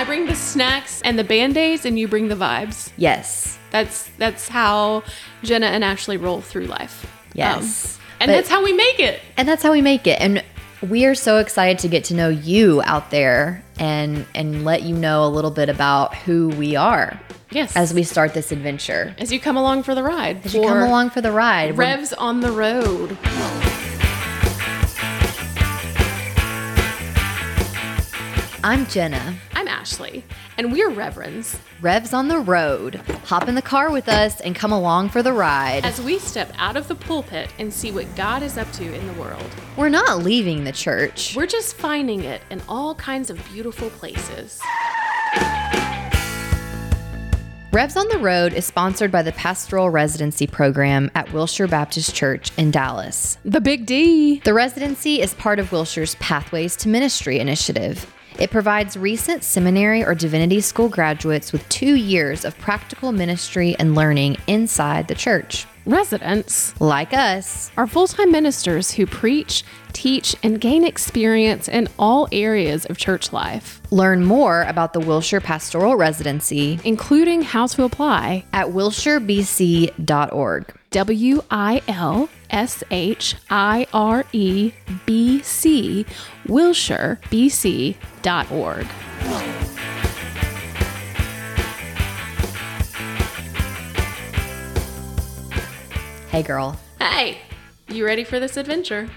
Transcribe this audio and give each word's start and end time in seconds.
I 0.00 0.04
bring 0.04 0.24
the 0.24 0.34
snacks 0.34 1.02
and 1.02 1.18
the 1.18 1.24
band-aids 1.24 1.84
and 1.84 1.98
you 1.98 2.08
bring 2.08 2.28
the 2.28 2.34
vibes. 2.34 2.90
Yes. 2.96 3.58
That's 3.70 4.08
that's 4.16 4.48
how 4.48 5.02
Jenna 5.42 5.66
and 5.66 5.84
Ashley 5.84 6.16
roll 6.16 6.40
through 6.40 6.64
life. 6.68 7.04
Yes. 7.34 7.98
Um, 7.98 8.02
and 8.20 8.28
But- 8.30 8.34
that's 8.36 8.48
how 8.48 8.64
we 8.64 8.72
make 8.72 8.98
it. 8.98 9.20
And 9.36 9.46
that's 9.46 9.62
how 9.62 9.70
we 9.72 9.82
make 9.82 10.06
it. 10.06 10.18
And 10.18 10.42
we 10.88 11.04
are 11.04 11.14
so 11.14 11.36
excited 11.36 11.80
to 11.80 11.88
get 11.88 12.04
to 12.04 12.14
know 12.14 12.30
you 12.30 12.80
out 12.86 13.10
there 13.10 13.62
and 13.78 14.24
and 14.34 14.64
let 14.64 14.84
you 14.84 14.96
know 14.96 15.26
a 15.26 15.28
little 15.28 15.50
bit 15.50 15.68
about 15.68 16.14
who 16.16 16.48
we 16.48 16.76
are 16.76 17.20
Yes. 17.50 17.76
as 17.76 17.92
we 17.92 18.02
start 18.02 18.32
this 18.32 18.52
adventure. 18.52 19.14
as 19.18 19.30
you 19.30 19.38
come 19.38 19.58
along 19.58 19.82
for 19.82 19.94
the 19.94 20.02
ride. 20.02 20.46
As 20.46 20.54
you 20.54 20.62
come 20.62 20.78
along 20.78 21.10
for 21.10 21.20
the 21.20 21.30
ride. 21.30 21.76
Revs 21.76 22.14
on 22.14 22.40
the 22.40 22.50
road. 22.52 23.18
I'm 28.64 28.86
Jenna. 28.86 29.36
Ashley, 29.84 30.22
and 30.58 30.70
we're 30.72 30.90
reverends. 30.90 31.58
Revs 31.80 32.12
on 32.12 32.28
the 32.28 32.38
road. 32.38 32.96
Hop 33.24 33.48
in 33.48 33.54
the 33.54 33.62
car 33.62 33.90
with 33.90 34.10
us 34.10 34.38
and 34.42 34.54
come 34.54 34.72
along 34.72 35.08
for 35.08 35.22
the 35.22 35.32
ride. 35.32 35.86
As 35.86 36.02
we 36.02 36.18
step 36.18 36.52
out 36.58 36.76
of 36.76 36.86
the 36.86 36.94
pulpit 36.94 37.48
and 37.58 37.72
see 37.72 37.90
what 37.90 38.14
God 38.14 38.42
is 38.42 38.58
up 38.58 38.70
to 38.72 38.94
in 38.94 39.06
the 39.06 39.14
world, 39.14 39.42
We're 39.78 39.88
not 39.88 40.18
leaving 40.18 40.64
the 40.64 40.72
church. 40.72 41.34
we're 41.34 41.46
just 41.46 41.76
finding 41.76 42.24
it 42.24 42.42
in 42.50 42.60
all 42.68 42.94
kinds 42.96 43.30
of 43.30 43.42
beautiful 43.50 43.88
places. 43.88 44.60
Revs 47.72 47.96
on 47.96 48.06
the 48.08 48.18
Road 48.18 48.52
is 48.52 48.66
sponsored 48.66 49.10
by 49.10 49.22
the 49.22 49.32
Pastoral 49.32 49.88
Residency 49.88 50.46
Program 50.46 51.10
at 51.14 51.32
Wilshire 51.32 51.68
Baptist 51.68 52.14
Church 52.14 52.50
in 52.58 52.70
Dallas. 52.70 53.38
The 53.46 53.60
Big 53.62 53.86
D. 53.86 54.40
The 54.44 54.52
residency 54.52 55.22
is 55.22 55.32
part 55.34 55.58
of 55.58 55.70
Wilshire's 55.72 56.16
Pathways 56.16 56.76
to 56.76 56.88
Ministry 56.88 57.38
initiative. 57.38 58.12
It 58.40 58.50
provides 58.50 58.96
recent 58.96 59.44
seminary 59.44 60.02
or 60.02 60.14
divinity 60.14 60.62
school 60.62 60.88
graduates 60.88 61.52
with 61.52 61.68
two 61.68 61.94
years 61.94 62.46
of 62.46 62.56
practical 62.56 63.12
ministry 63.12 63.76
and 63.78 63.94
learning 63.94 64.38
inside 64.46 65.08
the 65.08 65.14
church. 65.14 65.66
Residents 65.84 66.72
Like 66.80 67.12
us, 67.12 67.70
are 67.76 67.86
full 67.86 68.06
time 68.06 68.32
ministers 68.32 68.92
who 68.92 69.04
preach, 69.04 69.62
teach, 69.92 70.34
and 70.42 70.58
gain 70.58 70.84
experience 70.84 71.68
in 71.68 71.86
all 71.98 72.28
areas 72.32 72.86
of 72.86 72.96
church 72.96 73.30
life, 73.30 73.82
learn 73.90 74.24
more 74.24 74.62
about 74.62 74.94
the 74.94 75.00
Wilshire 75.00 75.42
Pastoral 75.42 75.96
Residency 75.96 76.80
including 76.84 77.42
how 77.42 77.66
to 77.66 77.84
apply. 77.84 78.46
at 78.54 78.68
wilshirebc.org. 78.68 80.74
W 80.92 81.42
I 81.50 81.82
L 81.88 82.30
S 82.50 82.82
H 82.90 83.36
I 83.48 83.86
R 83.92 84.24
E 84.32 84.72
B 85.06 85.40
C, 85.42 86.04
WilshireBC.org. 86.46 88.86
Hey, 96.30 96.44
girl, 96.44 96.78
Hey, 97.00 97.38
you 97.88 98.06
ready 98.06 98.22
for 98.22 98.38
this 98.38 98.56
adventure? 98.56 99.08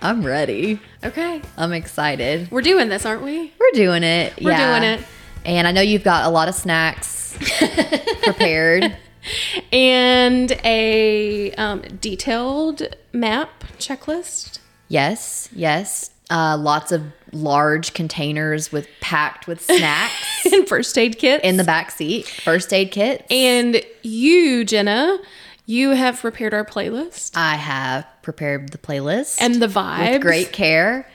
I'm 0.00 0.24
ready. 0.24 0.80
Okay, 1.04 1.42
I'm 1.58 1.74
excited. 1.74 2.50
we're 2.50 2.62
doing 2.62 2.88
this, 2.88 3.04
aren't 3.04 3.22
we? 3.22 3.52
We're 3.58 3.70
doing 3.74 4.02
it. 4.02 4.32
We're 4.42 4.52
yeah. 4.52 4.78
doing 4.78 4.90
it. 4.92 5.06
And 5.44 5.68
I 5.68 5.72
know 5.72 5.82
you've 5.82 6.04
got 6.04 6.24
a 6.24 6.30
lot 6.30 6.48
of 6.48 6.54
snacks 6.54 7.36
prepared. 8.22 8.96
And 9.72 10.52
a 10.64 11.52
um, 11.52 11.80
detailed 12.00 12.82
map 13.12 13.64
checklist. 13.78 14.58
Yes, 14.88 15.48
yes. 15.54 16.10
Uh, 16.30 16.56
lots 16.58 16.92
of 16.92 17.02
large 17.32 17.92
containers 17.94 18.70
with 18.72 18.88
packed 19.00 19.46
with 19.46 19.60
snacks 19.60 20.46
and 20.52 20.66
first 20.68 20.96
aid 20.96 21.18
kits. 21.18 21.44
in 21.44 21.56
the 21.56 21.64
back 21.64 21.90
seat. 21.90 22.26
First 22.26 22.72
aid 22.72 22.90
kits. 22.92 23.24
and 23.30 23.82
you, 24.02 24.64
Jenna, 24.64 25.18
you 25.66 25.90
have 25.90 26.20
prepared 26.20 26.54
our 26.54 26.64
playlist 26.64 27.32
I 27.36 27.56
have 27.56 28.06
prepared 28.22 28.70
the 28.70 28.78
playlist 28.78 29.38
and 29.40 29.56
the 29.56 29.66
vibes. 29.66 30.12
with 30.12 30.22
great 30.22 30.52
care. 30.52 31.08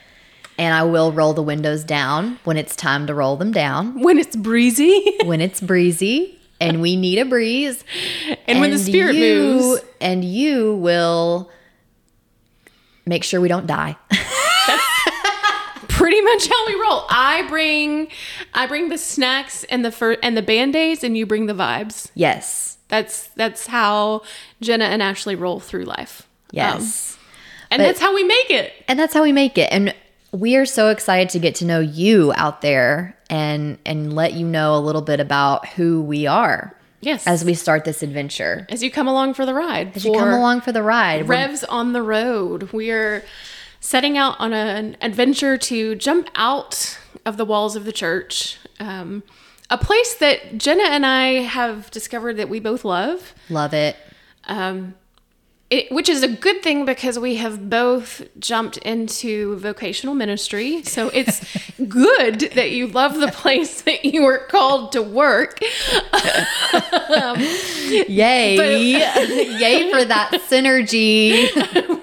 And 0.58 0.74
I 0.74 0.82
will 0.82 1.10
roll 1.12 1.32
the 1.32 1.42
windows 1.42 1.84
down 1.84 2.38
when 2.44 2.56
it's 2.58 2.76
time 2.76 3.06
to 3.06 3.14
roll 3.14 3.36
them 3.36 3.50
down. 3.50 4.00
When 4.02 4.18
it's 4.18 4.36
breezy 4.36 5.16
When 5.24 5.40
it's 5.40 5.60
breezy 5.60 6.39
and 6.60 6.80
we 6.82 6.96
need 6.96 7.18
a 7.18 7.24
breeze. 7.24 7.84
and, 8.46 8.60
when 8.60 8.70
the 8.70 8.78
spirit 8.78 9.14
you, 9.16 9.40
moves. 9.40 9.82
And 10.00 10.24
you 10.24 10.74
will 10.74 11.50
make 13.06 13.24
sure 13.24 13.40
we 13.40 13.48
don't 13.48 13.66
die. 13.66 13.96
Pretty 15.88 16.20
much 16.22 16.48
how 16.48 16.66
we 16.66 16.74
roll. 16.74 17.04
I 17.10 17.44
bring, 17.48 18.08
I 18.54 18.66
bring 18.66 18.88
the 18.88 18.98
snacks 18.98 19.64
and 19.64 19.84
the 19.84 19.92
fir- 19.92 20.16
and 20.22 20.36
the 20.36 20.42
band 20.42 20.74
aids, 20.74 21.04
and 21.04 21.16
you 21.16 21.26
bring 21.26 21.46
the 21.46 21.52
vibes. 21.54 22.10
yes. 22.14 22.76
That's 22.88 23.28
that's 23.36 23.68
how 23.68 24.22
Jenna 24.60 24.86
and 24.86 25.00
Ashley 25.00 25.36
roll 25.36 25.60
through 25.60 25.84
life. 25.84 26.26
Yes. 26.50 27.12
Um, 27.14 27.20
and 27.70 27.80
But- 27.80 27.86
that's 27.86 28.00
how 28.00 28.12
we 28.12 28.24
make 28.24 28.50
it. 28.50 28.72
and 28.88 28.98
that's 28.98 29.14
how 29.14 29.22
we 29.22 29.30
make 29.30 29.56
it 29.56 29.68
and 29.70 29.94
we 30.32 30.56
are 30.56 30.66
so 30.66 30.90
excited 30.90 31.28
to 31.30 31.38
get 31.38 31.54
to 31.56 31.64
know 31.64 31.80
you 31.80 32.32
out 32.36 32.60
there 32.60 33.16
and 33.28 33.78
and 33.84 34.14
let 34.14 34.32
you 34.34 34.46
know 34.46 34.74
a 34.76 34.80
little 34.80 35.02
bit 35.02 35.20
about 35.20 35.66
who 35.70 36.00
we 36.02 36.26
are 36.26 36.76
Yes. 37.00 37.26
as 37.26 37.44
we 37.44 37.54
start 37.54 37.84
this 37.84 38.02
adventure 38.02 38.66
as 38.68 38.82
you 38.82 38.90
come 38.90 39.08
along 39.08 39.34
for 39.34 39.46
the 39.46 39.54
ride. 39.54 39.96
as 39.96 40.04
you 40.04 40.12
come 40.12 40.28
along 40.28 40.60
for 40.60 40.70
the 40.72 40.82
ride 40.82 41.28
Revs 41.28 41.64
on 41.64 41.92
the 41.92 42.02
road. 42.02 42.72
We 42.72 42.90
are 42.90 43.24
setting 43.80 44.18
out 44.18 44.36
on 44.38 44.52
an 44.52 44.96
adventure 45.00 45.56
to 45.56 45.94
jump 45.94 46.28
out 46.34 46.98
of 47.24 47.36
the 47.38 47.44
walls 47.46 47.74
of 47.76 47.84
the 47.86 47.92
church. 47.92 48.58
Um, 48.78 49.22
a 49.70 49.78
place 49.78 50.14
that 50.16 50.58
Jenna 50.58 50.82
and 50.84 51.06
I 51.06 51.42
have 51.42 51.90
discovered 51.90 52.36
that 52.36 52.48
we 52.50 52.60
both 52.60 52.84
love, 52.84 53.34
love 53.48 53.72
it 53.72 53.96
um, 54.48 54.94
it, 55.70 55.90
which 55.92 56.08
is 56.08 56.24
a 56.24 56.28
good 56.28 56.62
thing 56.64 56.84
because 56.84 57.16
we 57.16 57.36
have 57.36 57.70
both 57.70 58.22
jumped 58.40 58.76
into 58.78 59.56
vocational 59.58 60.16
ministry. 60.16 60.82
So 60.82 61.10
it's 61.10 61.40
good 61.88 62.40
that 62.54 62.72
you 62.72 62.88
love 62.88 63.18
the 63.20 63.28
place 63.28 63.82
that 63.82 64.04
you 64.04 64.24
were 64.24 64.38
called 64.38 64.90
to 64.92 65.02
work. 65.02 65.60
Um, 67.14 67.38
yay 67.88 68.56
yay 69.58 69.90
for 69.90 70.04
that 70.04 70.30
synergy 70.48 71.48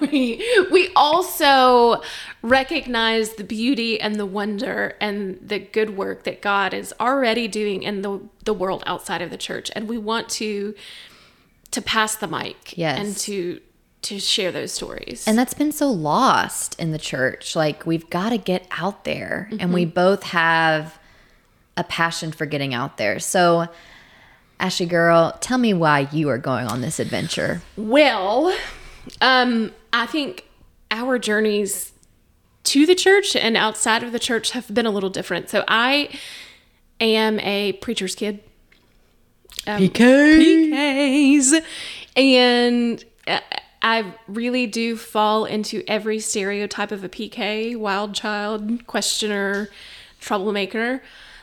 we 0.00 0.66
we 0.70 0.90
also 0.94 2.02
recognize 2.42 3.34
the 3.34 3.44
beauty 3.44 4.00
and 4.00 4.16
the 4.16 4.26
wonder 4.26 4.96
and 5.00 5.38
the 5.42 5.58
good 5.58 5.96
work 5.96 6.24
that 6.24 6.40
God 6.40 6.72
is 6.72 6.94
already 7.00 7.48
doing 7.48 7.82
in 7.82 8.02
the 8.02 8.20
the 8.44 8.54
world 8.54 8.82
outside 8.86 9.22
of 9.22 9.30
the 9.30 9.36
church 9.36 9.70
and 9.74 9.88
we 9.88 9.98
want 9.98 10.28
to 10.30 10.74
to 11.72 11.82
pass 11.82 12.16
the 12.16 12.26
mic 12.26 12.76
Yes. 12.76 12.98
and 12.98 13.16
to 13.18 13.60
to 14.00 14.20
share 14.20 14.52
those 14.52 14.70
stories. 14.72 15.26
and 15.26 15.36
that's 15.36 15.54
been 15.54 15.72
so 15.72 15.88
lost 15.90 16.78
in 16.78 16.92
the 16.92 16.98
church 16.98 17.56
like 17.56 17.84
we've 17.84 18.08
got 18.10 18.30
to 18.30 18.38
get 18.38 18.64
out 18.70 19.04
there 19.04 19.50
and 19.58 19.74
we 19.74 19.84
both 19.84 20.22
have 20.22 20.98
a 21.76 21.82
passion 21.84 22.30
for 22.30 22.46
getting 22.46 22.72
out 22.72 22.96
there 22.96 23.18
so 23.18 23.66
ashley 24.60 24.86
girl 24.86 25.36
tell 25.40 25.58
me 25.58 25.74
why 25.74 26.08
you 26.12 26.28
are 26.28 26.38
going 26.38 26.66
on 26.66 26.80
this 26.80 26.98
adventure 27.00 27.60
well, 27.76 28.54
um 29.20 29.72
I 29.92 30.06
think 30.06 30.44
our 30.90 31.18
journeys 31.18 31.92
to 32.64 32.86
the 32.86 32.94
church 32.94 33.34
and 33.34 33.56
outside 33.56 34.02
of 34.02 34.12
the 34.12 34.18
church 34.18 34.50
have 34.52 34.72
been 34.72 34.84
a 34.86 34.90
little 34.90 35.08
different. 35.10 35.48
So 35.48 35.64
I 35.66 36.10
am 37.00 37.40
a 37.40 37.72
preacher's 37.74 38.14
kid. 38.14 38.40
Um, 39.68 39.82
PKs. 39.82 41.62
And 42.16 43.04
uh, 43.26 43.40
I 43.82 44.14
really 44.26 44.66
do 44.66 44.96
fall 44.96 45.44
into 45.44 45.84
every 45.86 46.20
stereotype 46.20 46.90
of 46.90 47.04
a 47.04 47.08
PK 47.08 47.76
wild 47.76 48.14
child, 48.14 48.86
questioner, 48.86 49.68
troublemaker. 50.20 51.02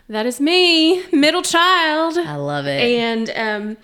That 0.10 0.26
is 0.26 0.42
me, 0.42 1.06
middle 1.12 1.42
child. 1.42 2.18
i 2.18 2.36
love 2.36 2.66
it 2.68 2.82
And 2.82 3.30
um, 3.36 3.78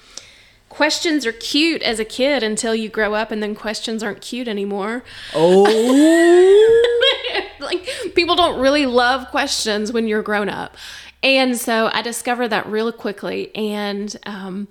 questions 0.70 1.26
are 1.26 1.32
cute 1.32 1.82
as 1.82 2.00
a 2.00 2.06
kid 2.06 2.44
until 2.44 2.76
you 2.76 2.90
grow 2.90 3.14
up, 3.14 3.32
and 3.32 3.42
then 3.42 3.56
questions 3.56 4.04
aren't 4.04 4.22
cute 4.22 4.48
anymore. 4.48 5.04
oh 5.36 5.64
like 7.60 7.88
people 8.16 8.36
don't 8.36 8.60
really 8.60 8.88
love 8.88 9.28
questions 9.30 9.92
when 9.92 10.08
you're 10.08 10.24
grown 10.24 10.50
up 10.50 10.76
and 11.24 11.58
so 11.58 11.90
i 11.94 12.02
discovered 12.02 12.50
that 12.50 12.66
really 12.68 12.92
quickly. 12.92 13.56
And 13.56 14.16
um, 14.26 14.68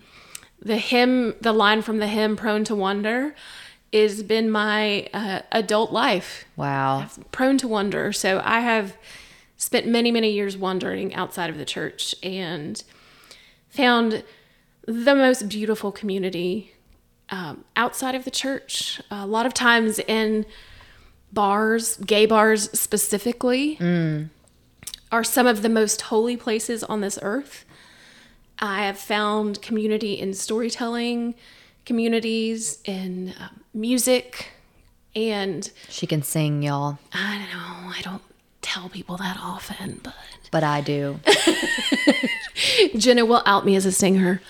the 0.60 0.76
hymn 0.76 1.34
the 1.40 1.52
line 1.52 1.82
from 1.82 1.98
the 1.98 2.06
hymn 2.06 2.36
prone 2.36 2.64
to 2.64 2.74
wonder 2.74 3.34
has 3.92 4.22
been 4.22 4.50
my 4.50 5.08
uh, 5.12 5.40
adult 5.50 5.90
life. 5.90 6.44
Wow. 6.56 7.08
Prone 7.32 7.58
to 7.58 7.68
wonder. 7.68 8.12
So 8.12 8.40
i 8.44 8.60
have 8.60 8.96
spent 9.56 9.86
many 9.86 10.10
many 10.10 10.30
years 10.30 10.56
wandering 10.56 11.14
outside 11.14 11.50
of 11.50 11.58
the 11.58 11.64
church 11.64 12.14
and 12.22 12.82
found 13.68 14.24
the 14.86 15.14
most 15.14 15.48
beautiful 15.48 15.92
community 15.92 16.72
um, 17.30 17.64
outside 17.76 18.14
of 18.14 18.24
the 18.24 18.30
church. 18.30 19.00
A 19.10 19.26
lot 19.26 19.46
of 19.46 19.54
times 19.54 19.98
in 20.00 20.46
bars, 21.32 21.96
gay 21.98 22.26
bars 22.26 22.70
specifically, 22.78 23.76
are 25.12 25.24
some 25.24 25.46
of 25.46 25.62
the 25.62 25.68
most 25.68 26.02
holy 26.02 26.36
places 26.36 26.84
on 26.84 27.00
this 27.00 27.18
earth. 27.22 27.64
I 28.58 28.84
have 28.84 28.98
found 28.98 29.62
community 29.62 30.14
in 30.14 30.34
storytelling, 30.34 31.34
communities 31.84 32.78
in 32.84 33.34
uh, 33.40 33.48
music, 33.72 34.50
and 35.16 35.70
She 35.88 36.06
can 36.06 36.22
sing, 36.22 36.62
y'all, 36.62 36.98
I 37.12 37.38
don't 37.38 37.58
know, 37.58 37.92
I 37.96 38.00
don't 38.02 38.22
tell 38.62 38.88
people 38.88 39.16
that 39.16 39.38
often, 39.40 40.00
but 40.02 40.14
but 40.50 40.64
I 40.64 40.80
do. 40.80 41.20
Jenna 42.96 43.24
will 43.24 43.42
out 43.46 43.64
me 43.64 43.76
as 43.76 43.86
a 43.86 43.92
singer. 43.92 44.40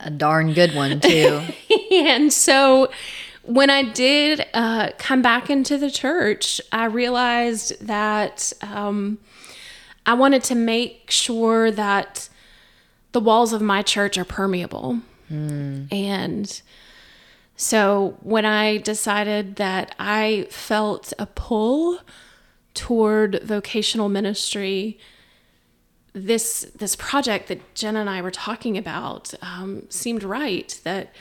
A 0.00 0.10
darn 0.10 0.52
good 0.52 0.74
one, 0.74 1.00
too. 1.00 1.40
and 1.92 2.30
so 2.32 2.90
when 3.46 3.70
I 3.70 3.82
did 3.82 4.46
uh, 4.54 4.90
come 4.98 5.22
back 5.22 5.50
into 5.50 5.76
the 5.78 5.90
church, 5.90 6.60
I 6.72 6.86
realized 6.86 7.86
that 7.86 8.52
um, 8.62 9.18
I 10.06 10.14
wanted 10.14 10.42
to 10.44 10.54
make 10.54 11.10
sure 11.10 11.70
that 11.70 12.28
the 13.12 13.20
walls 13.20 13.52
of 13.52 13.62
my 13.62 13.82
church 13.82 14.18
are 14.18 14.24
permeable. 14.24 15.00
And 15.90 16.62
so 17.56 18.16
when 18.20 18.44
I 18.44 18.78
decided 18.78 19.56
that 19.56 19.94
I 19.98 20.46
felt 20.50 21.12
a 21.18 21.26
pull 21.26 22.00
toward 22.74 23.42
vocational 23.42 24.08
ministry, 24.08 24.98
this 26.12 26.70
this 26.76 26.94
project 26.96 27.48
that 27.48 27.74
Jen 27.74 27.96
and 27.96 28.08
I 28.08 28.22
were 28.22 28.30
talking 28.30 28.78
about 28.78 29.34
um, 29.42 29.84
seemed 29.88 30.22
right. 30.22 30.80
That 30.84 31.12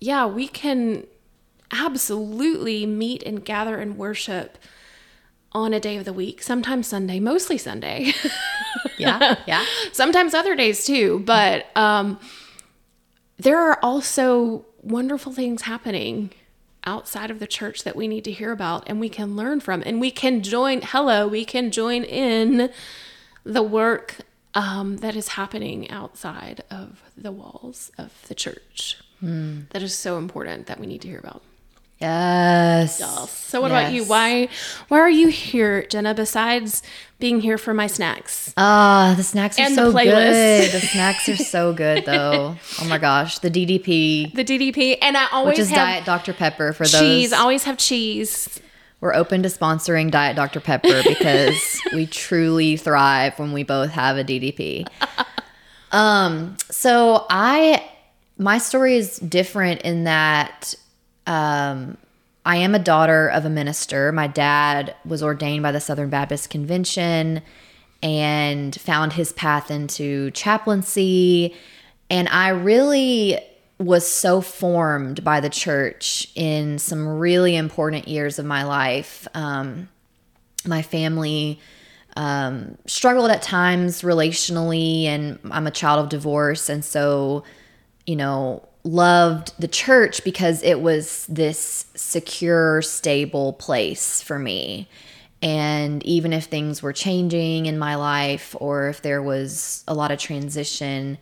yeah, 0.00 0.26
we 0.26 0.48
can 0.48 1.06
absolutely 1.76 2.86
meet 2.86 3.22
and 3.22 3.44
gather 3.44 3.76
and 3.76 3.96
worship 3.96 4.58
on 5.52 5.72
a 5.72 5.80
day 5.80 5.96
of 5.96 6.04
the 6.04 6.12
week, 6.12 6.42
sometimes 6.42 6.86
Sunday, 6.86 7.18
mostly 7.18 7.56
Sunday, 7.58 8.12
Yeah, 8.98 9.36
yeah. 9.46 9.64
sometimes 9.92 10.34
other 10.34 10.54
days 10.54 10.84
too. 10.86 11.22
But 11.24 11.66
um, 11.76 12.18
there 13.38 13.58
are 13.58 13.78
also 13.82 14.66
wonderful 14.82 15.32
things 15.32 15.62
happening 15.62 16.30
outside 16.84 17.30
of 17.30 17.38
the 17.40 17.46
church 17.46 17.82
that 17.84 17.96
we 17.96 18.06
need 18.06 18.22
to 18.24 18.30
hear 18.32 18.52
about 18.52 18.84
and 18.86 19.00
we 19.00 19.08
can 19.08 19.34
learn 19.34 19.60
from. 19.60 19.82
And 19.84 20.00
we 20.00 20.10
can 20.10 20.42
join 20.42 20.80
hello 20.82 21.26
we 21.26 21.44
can 21.44 21.70
join 21.70 22.04
in 22.04 22.70
the 23.44 23.62
work 23.62 24.18
um, 24.54 24.98
that 24.98 25.16
is 25.16 25.28
happening 25.28 25.90
outside 25.90 26.62
of 26.70 27.02
the 27.16 27.32
walls 27.32 27.90
of 27.98 28.12
the 28.28 28.34
church. 28.34 28.98
That 29.20 29.82
is 29.82 29.94
so 29.94 30.18
important 30.18 30.66
that 30.66 30.78
we 30.78 30.86
need 30.86 31.00
to 31.02 31.08
hear 31.08 31.18
about 31.18 31.42
Yes. 31.98 32.98
so 33.34 33.60
what 33.60 33.70
about 33.70 33.92
you 33.92 34.04
why 34.04 34.48
why 34.88 34.98
are 35.00 35.08
you 35.10 35.28
here 35.28 35.86
jenna 35.86 36.12
besides 36.14 36.82
being 37.18 37.40
here 37.40 37.56
for 37.56 37.72
my 37.72 37.86
snacks 37.86 38.52
Ah, 38.58 39.14
the 39.16 39.22
snacks 39.22 39.58
are 39.58 39.62
And 39.62 39.76
the 39.76 39.90
so 39.90 39.92
playlist. 39.92 40.60
good. 40.72 40.72
The 40.72 40.80
snacks 40.86 41.28
are 41.30 41.36
so 41.36 41.72
good, 41.72 42.04
though. 42.06 42.56
Oh 42.80 42.84
my 42.88 42.98
gosh, 42.98 43.38
the 43.38 43.50
DDP, 43.50 44.32
the 44.34 44.44
ddp 44.44 44.98
and 45.00 45.16
i 45.16 45.26
always 45.32 45.52
which 45.52 45.58
is 45.60 45.68
have 45.70 45.76
Diet 45.78 46.04
Dr 46.04 46.32
Pepper 46.34 46.72
for 46.74 46.84
those. 46.84 47.00
cheese 47.00 47.32
I 47.32 47.38
always 47.38 47.64
have 47.64 47.78
cheese 47.78 48.60
We're 49.00 49.14
open 49.14 49.42
to 49.44 49.48
sponsoring 49.48 50.10
Diet 50.10 50.36
Dr 50.36 50.60
Pepper 50.60 51.02
because 51.06 51.80
we 51.94 52.06
truly 52.06 52.76
thrive 52.76 53.38
when 53.38 53.52
we 53.52 53.62
both 53.62 53.90
have 53.92 54.16
a 54.18 54.24
DDP. 54.24 54.86
Um, 55.92 56.56
so 56.68 57.24
I, 57.30 57.88
my 58.38 58.58
story 58.58 58.96
is 58.96 59.18
different 59.20 59.82
in 59.82 60.04
that, 60.04 60.74
um, 61.26 61.96
I 62.44 62.56
am 62.58 62.74
a 62.74 62.78
daughter 62.78 63.28
of 63.28 63.44
a 63.44 63.50
minister. 63.50 64.12
My 64.12 64.28
dad 64.28 64.94
was 65.04 65.22
ordained 65.22 65.62
by 65.62 65.72
the 65.72 65.80
Southern 65.80 66.10
Baptist 66.10 66.48
Convention 66.48 67.42
and 68.02 68.78
found 68.80 69.14
his 69.14 69.32
path 69.32 69.70
into 69.70 70.30
chaplaincy. 70.30 71.54
And 72.08 72.28
I 72.28 72.50
really 72.50 73.38
was 73.78 74.06
so 74.06 74.40
formed 74.40 75.24
by 75.24 75.40
the 75.40 75.50
church 75.50 76.28
in 76.34 76.78
some 76.78 77.06
really 77.06 77.56
important 77.56 78.06
years 78.06 78.38
of 78.38 78.46
my 78.46 78.62
life. 78.62 79.26
Um, 79.34 79.88
my 80.64 80.82
family 80.82 81.60
um, 82.16 82.78
struggled 82.86 83.30
at 83.30 83.42
times 83.42 84.02
relationally, 84.02 85.04
and 85.04 85.38
I'm 85.50 85.66
a 85.66 85.70
child 85.70 86.00
of 86.00 86.08
divorce. 86.08 86.68
And 86.68 86.84
so, 86.84 87.44
you 88.06 88.16
know, 88.16 88.66
loved 88.86 89.52
the 89.58 89.68
church 89.68 90.22
because 90.24 90.62
it 90.62 90.80
was 90.80 91.26
this 91.28 91.86
secure, 91.94 92.80
stable 92.82 93.52
place 93.54 94.22
for 94.22 94.38
me. 94.38 94.88
And 95.42 96.04
even 96.04 96.32
if 96.32 96.44
things 96.44 96.82
were 96.82 96.92
changing 96.92 97.66
in 97.66 97.78
my 97.78 97.96
life 97.96 98.54
or 98.58 98.88
if 98.88 99.02
there 99.02 99.22
was 99.22 99.84
a 99.86 99.94
lot 99.94 100.12
of 100.12 100.18
transition, 100.18 101.18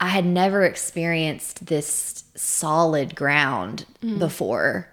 I 0.00 0.08
had 0.08 0.24
never 0.24 0.62
experienced 0.62 1.66
this 1.66 2.24
solid 2.34 3.14
ground 3.14 3.84
before. 4.18 4.88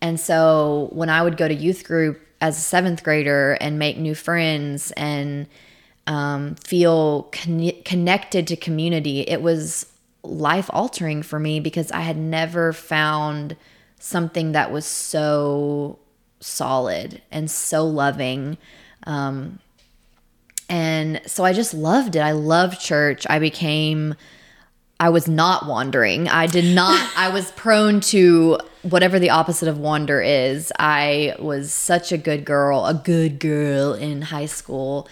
And 0.00 0.18
so 0.18 0.88
when 0.92 1.08
I 1.08 1.22
would 1.22 1.36
go 1.36 1.46
to 1.46 1.54
youth 1.54 1.84
group 1.84 2.20
as 2.40 2.58
a 2.58 2.60
seventh 2.60 3.04
grader 3.04 3.56
and 3.60 3.78
make 3.78 3.96
new 3.96 4.14
friends 4.14 4.92
and 4.92 5.46
um, 6.06 6.56
feel 6.56 7.24
con- 7.32 7.72
connected 7.84 8.46
to 8.48 8.56
community, 8.56 9.20
it 9.20 9.40
was 9.40 9.86
life 10.24 10.70
altering 10.72 11.22
for 11.22 11.38
me 11.38 11.60
because 11.60 11.90
I 11.92 12.00
had 12.00 12.16
never 12.16 12.72
found 12.72 13.56
something 13.98 14.52
that 14.52 14.70
was 14.70 14.86
so 14.86 15.98
solid 16.40 17.22
and 17.30 17.50
so 17.50 17.86
loving. 17.86 18.58
Um, 19.06 19.58
and 20.68 21.20
so 21.26 21.44
I 21.44 21.52
just 21.52 21.74
loved 21.74 22.16
it. 22.16 22.20
I 22.20 22.32
loved 22.32 22.80
church. 22.80 23.26
I 23.28 23.38
became 23.38 24.14
I 25.00 25.08
was 25.08 25.26
not 25.26 25.66
wandering. 25.66 26.28
I 26.28 26.46
did 26.46 26.74
not 26.74 27.12
I 27.16 27.30
was 27.30 27.50
prone 27.52 28.00
to 28.00 28.58
whatever 28.82 29.18
the 29.18 29.30
opposite 29.30 29.68
of 29.68 29.78
wander 29.78 30.20
is. 30.20 30.72
I 30.78 31.34
was 31.38 31.72
such 31.72 32.12
a 32.12 32.18
good 32.18 32.44
girl, 32.44 32.86
a 32.86 32.94
good 32.94 33.38
girl 33.38 33.94
in 33.94 34.22
high 34.22 34.46
school 34.46 35.08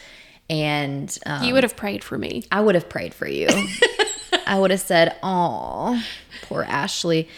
and 0.50 1.16
um, 1.24 1.44
you 1.44 1.54
would 1.54 1.62
have 1.62 1.76
prayed 1.76 2.04
for 2.04 2.18
me 2.18 2.44
I 2.50 2.60
would 2.60 2.74
have 2.74 2.88
prayed 2.88 3.14
for 3.14 3.26
you. 3.26 3.48
I 4.46 4.58
would 4.58 4.70
have 4.70 4.80
said, 4.80 5.16
"Oh, 5.22 6.02
poor 6.42 6.62
Ashley." 6.62 7.28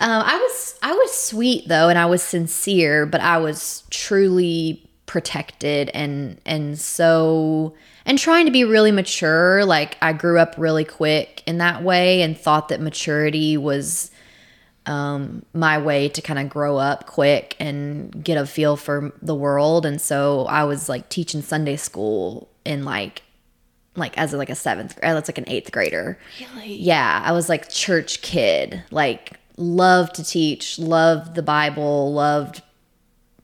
Um, 0.00 0.22
I 0.26 0.36
was 0.36 0.78
I 0.82 0.92
was 0.92 1.12
sweet 1.12 1.68
though, 1.68 1.88
and 1.88 1.98
I 1.98 2.06
was 2.06 2.22
sincere, 2.22 3.06
but 3.06 3.20
I 3.20 3.38
was 3.38 3.84
truly 3.90 4.88
protected 5.06 5.90
and 5.90 6.40
and 6.44 6.78
so 6.78 7.74
and 8.04 8.18
trying 8.18 8.46
to 8.46 8.52
be 8.52 8.64
really 8.64 8.90
mature. 8.90 9.64
Like 9.64 9.96
I 10.02 10.12
grew 10.12 10.38
up 10.38 10.54
really 10.58 10.84
quick 10.84 11.42
in 11.46 11.58
that 11.58 11.82
way, 11.82 12.22
and 12.22 12.36
thought 12.36 12.68
that 12.70 12.80
maturity 12.80 13.56
was 13.56 14.10
um, 14.86 15.44
my 15.54 15.78
way 15.78 16.08
to 16.10 16.20
kind 16.20 16.38
of 16.38 16.48
grow 16.48 16.76
up 16.76 17.06
quick 17.06 17.56
and 17.58 18.22
get 18.22 18.36
a 18.36 18.46
feel 18.46 18.76
for 18.76 19.12
the 19.22 19.34
world. 19.34 19.86
And 19.86 20.00
so 20.00 20.46
I 20.46 20.64
was 20.64 20.88
like 20.88 21.08
teaching 21.08 21.42
Sunday 21.42 21.76
school 21.76 22.48
in 22.64 22.84
like 22.84 23.22
like 23.96 24.16
as 24.18 24.32
a, 24.32 24.36
like 24.36 24.50
a 24.50 24.54
seventh 24.54 24.96
grade, 24.96 25.10
uh, 25.10 25.14
that's 25.14 25.28
like 25.28 25.38
an 25.38 25.48
eighth 25.48 25.70
grader. 25.72 26.18
really 26.40 26.74
Yeah, 26.74 27.22
I 27.24 27.32
was 27.32 27.48
like 27.48 27.68
church 27.68 28.22
kid, 28.22 28.82
like 28.90 29.38
loved 29.56 30.16
to 30.16 30.24
teach, 30.24 30.78
loved 30.78 31.34
the 31.34 31.42
Bible, 31.42 32.12
loved 32.12 32.62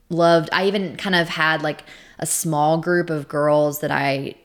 loved. 0.09 0.49
I 0.51 0.67
even 0.67 0.97
kind 0.97 1.15
of 1.15 1.29
had 1.29 1.61
like 1.61 1.83
a 2.19 2.25
small 2.25 2.77
group 2.77 3.09
of 3.09 3.27
girls 3.27 3.79
that 3.79 3.91
I 3.91 4.35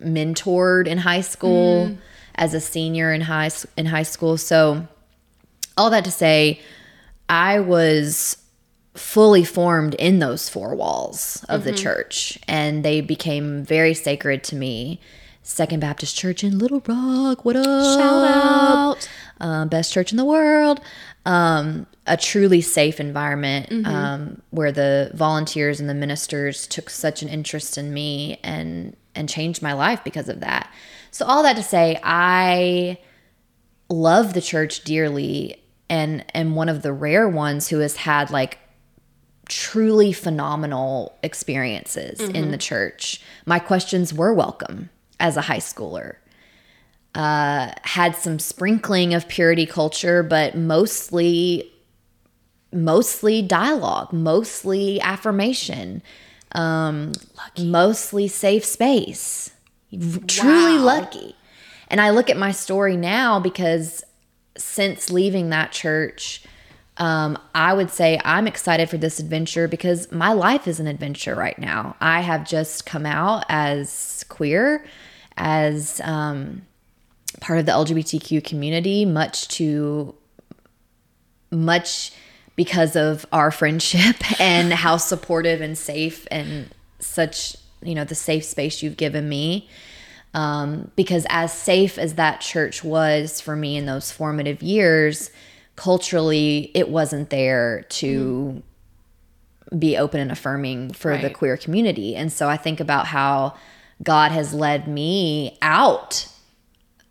mentored 0.00 0.86
in 0.86 0.98
high 0.98 1.22
school 1.22 1.86
mm-hmm. 1.86 2.00
as 2.34 2.52
a 2.54 2.60
senior 2.60 3.12
in 3.12 3.22
high 3.22 3.50
in 3.76 3.86
high 3.86 4.02
school. 4.02 4.36
So 4.36 4.86
all 5.76 5.90
that 5.90 6.04
to 6.04 6.10
say, 6.10 6.60
I 7.28 7.60
was 7.60 8.38
fully 8.94 9.44
formed 9.44 9.94
in 9.94 10.18
those 10.18 10.48
four 10.48 10.74
walls 10.74 11.44
of 11.48 11.64
the 11.64 11.70
mm-hmm. 11.70 11.82
church, 11.82 12.38
and 12.48 12.84
they 12.84 13.00
became 13.00 13.64
very 13.64 13.94
sacred 13.94 14.42
to 14.44 14.56
me. 14.56 15.00
Second 15.46 15.78
Baptist 15.78 16.16
Church 16.16 16.42
in 16.42 16.58
Little 16.58 16.82
Rock, 16.88 17.44
what 17.44 17.54
up? 17.54 17.64
shout 17.64 18.24
out 18.24 19.08
uh, 19.40 19.64
best 19.66 19.92
church 19.92 20.10
in 20.10 20.16
the 20.16 20.24
world. 20.24 20.80
Um, 21.24 21.86
a 22.04 22.16
truly 22.16 22.60
safe 22.60 22.98
environment 22.98 23.86
um, 23.86 24.42
where 24.50 24.72
the 24.72 25.12
volunteers 25.14 25.78
and 25.78 25.88
the 25.88 25.94
ministers 25.94 26.66
took 26.66 26.90
such 26.90 27.22
an 27.22 27.28
interest 27.28 27.78
in 27.78 27.94
me 27.94 28.40
and 28.42 28.96
and 29.14 29.28
changed 29.28 29.62
my 29.62 29.72
life 29.72 30.02
because 30.02 30.28
of 30.28 30.40
that. 30.40 30.68
So 31.12 31.24
all 31.24 31.44
that 31.44 31.54
to 31.54 31.62
say, 31.62 32.00
I 32.02 32.98
love 33.88 34.34
the 34.34 34.42
church 34.42 34.82
dearly 34.82 35.62
and 35.88 36.24
am 36.34 36.56
one 36.56 36.68
of 36.68 36.82
the 36.82 36.92
rare 36.92 37.28
ones 37.28 37.68
who 37.68 37.78
has 37.78 37.94
had 37.94 38.32
like 38.32 38.58
truly 39.48 40.12
phenomenal 40.12 41.16
experiences 41.22 42.18
in 42.18 42.50
the 42.50 42.58
church. 42.58 43.20
My 43.46 43.60
questions 43.60 44.12
were 44.12 44.34
welcome 44.34 44.90
as 45.18 45.36
a 45.36 45.42
high 45.42 45.58
schooler 45.58 46.16
uh, 47.14 47.72
had 47.82 48.14
some 48.14 48.38
sprinkling 48.38 49.14
of 49.14 49.26
purity 49.26 49.64
culture, 49.64 50.22
but 50.22 50.54
mostly, 50.54 51.72
mostly 52.72 53.40
dialogue, 53.40 54.12
mostly 54.12 55.00
affirmation. 55.00 56.02
um, 56.52 57.12
mostly 57.58 58.28
safe 58.28 58.64
space. 58.64 59.50
Truly 60.26 60.78
lucky. 60.78 61.36
And 61.88 62.00
I 62.00 62.10
look 62.10 62.30
at 62.30 62.36
my 62.36 62.50
story 62.50 62.96
now 62.96 63.38
because 63.40 64.02
since 64.56 65.10
leaving 65.10 65.50
that 65.50 65.72
church, 65.72 66.42
um, 66.98 67.38
I 67.54 67.74
would 67.74 67.90
say 67.90 68.20
I'm 68.24 68.46
excited 68.46 68.88
for 68.88 68.96
this 68.96 69.20
adventure 69.20 69.68
because 69.68 70.10
my 70.10 70.32
life 70.32 70.66
is 70.66 70.80
an 70.80 70.86
adventure 70.86 71.34
right 71.34 71.58
now. 71.58 71.94
I 72.00 72.22
have 72.22 72.48
just 72.48 72.86
come 72.86 73.04
out 73.04 73.44
as 73.48 74.24
queer, 74.28 74.84
as 75.36 76.00
um, 76.04 76.62
part 77.40 77.58
of 77.58 77.66
the 77.66 77.72
LGBTQ 77.72 78.44
community, 78.44 79.04
much 79.04 79.48
to 79.48 80.14
much 81.50 82.12
because 82.56 82.96
of 82.96 83.26
our 83.32 83.50
friendship 83.50 84.16
and 84.40 84.72
how 84.72 84.96
supportive 84.96 85.60
and 85.60 85.76
safe 85.76 86.26
and 86.30 86.68
such 86.98 87.56
you 87.82 87.94
know 87.94 88.04
the 88.04 88.14
safe 88.14 88.44
space 88.44 88.82
you've 88.82 88.96
given 88.96 89.28
me. 89.28 89.68
Um, 90.34 90.90
because 90.96 91.26
as 91.30 91.52
safe 91.52 91.96
as 91.98 92.14
that 92.14 92.42
church 92.42 92.84
was 92.84 93.40
for 93.40 93.56
me 93.56 93.76
in 93.76 93.86
those 93.86 94.10
formative 94.10 94.62
years 94.62 95.30
culturally 95.76 96.70
it 96.74 96.88
wasn't 96.88 97.30
there 97.30 97.84
to 97.88 98.62
be 99.78 99.96
open 99.96 100.20
and 100.20 100.32
affirming 100.32 100.92
for 100.92 101.16
the 101.16 101.30
queer 101.30 101.56
community. 101.56 102.16
And 102.16 102.32
so 102.32 102.48
i 102.48 102.56
think 102.56 102.80
about 102.80 103.06
how 103.06 103.54
god 104.02 104.32
has 104.32 104.52
led 104.54 104.88
me 104.88 105.56
out 105.62 106.28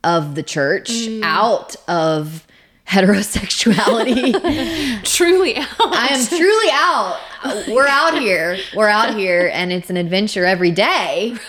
of 0.04 0.36
the 0.36 0.44
church 0.44 0.92
out 1.24 1.75
of 1.88 2.46
heterosexuality 2.88 4.34
Truly 5.04 5.58
out. 5.58 5.68
I 5.80 6.08
am 6.12 6.25
truly 6.27 6.70
out. 6.72 7.20
We're 7.68 7.88
out 7.88 8.20
here. 8.20 8.58
We're 8.75 8.88
out 8.88 9.15
here, 9.15 9.50
and 9.54 9.72
it's 9.72 9.89
an 9.89 9.98
adventure 9.98 10.46
every 10.46 10.72
day. 10.72 11.36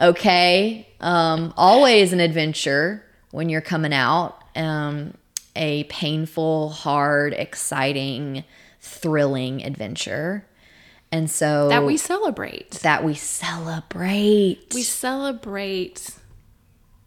Okay. 0.00 0.88
Um, 1.00 1.54
always 1.56 2.12
an 2.12 2.18
adventure 2.18 3.04
when 3.30 3.48
you're 3.48 3.60
coming 3.60 3.94
out. 3.94 4.36
Um, 4.56 5.14
a 5.54 5.84
painful, 5.84 6.70
hard, 6.70 7.32
exciting, 7.32 8.42
thrilling 8.80 9.64
adventure. 9.64 10.44
And 11.14 11.30
so 11.30 11.68
that 11.68 11.84
we 11.84 11.96
celebrate. 11.96 12.72
that 12.82 13.04
we 13.04 13.14
celebrate. 13.14 14.72
We 14.74 14.82
celebrate 14.82 16.10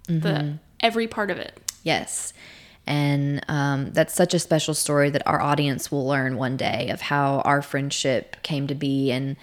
Mm-hmm. 0.07 0.19
the 0.21 0.57
every 0.79 1.05
part 1.07 1.29
of 1.31 1.37
it. 1.37 1.59
Yes. 1.83 2.31
And 2.85 3.43
um, 3.49 3.91
that's 3.91 4.13
such 4.13 4.33
a 4.33 4.39
special 4.39 4.73
story 4.73 5.09
that 5.09 5.27
our 5.27 5.41
audience 5.41 5.91
will 5.91 6.07
learn 6.07 6.37
one 6.37 6.55
day 6.55 6.89
of 6.91 7.01
how 7.01 7.41
our 7.41 7.61
friendship 7.61 8.37
came 8.41 8.67
to 8.67 8.75
be. 8.75 9.11
And 9.11 9.35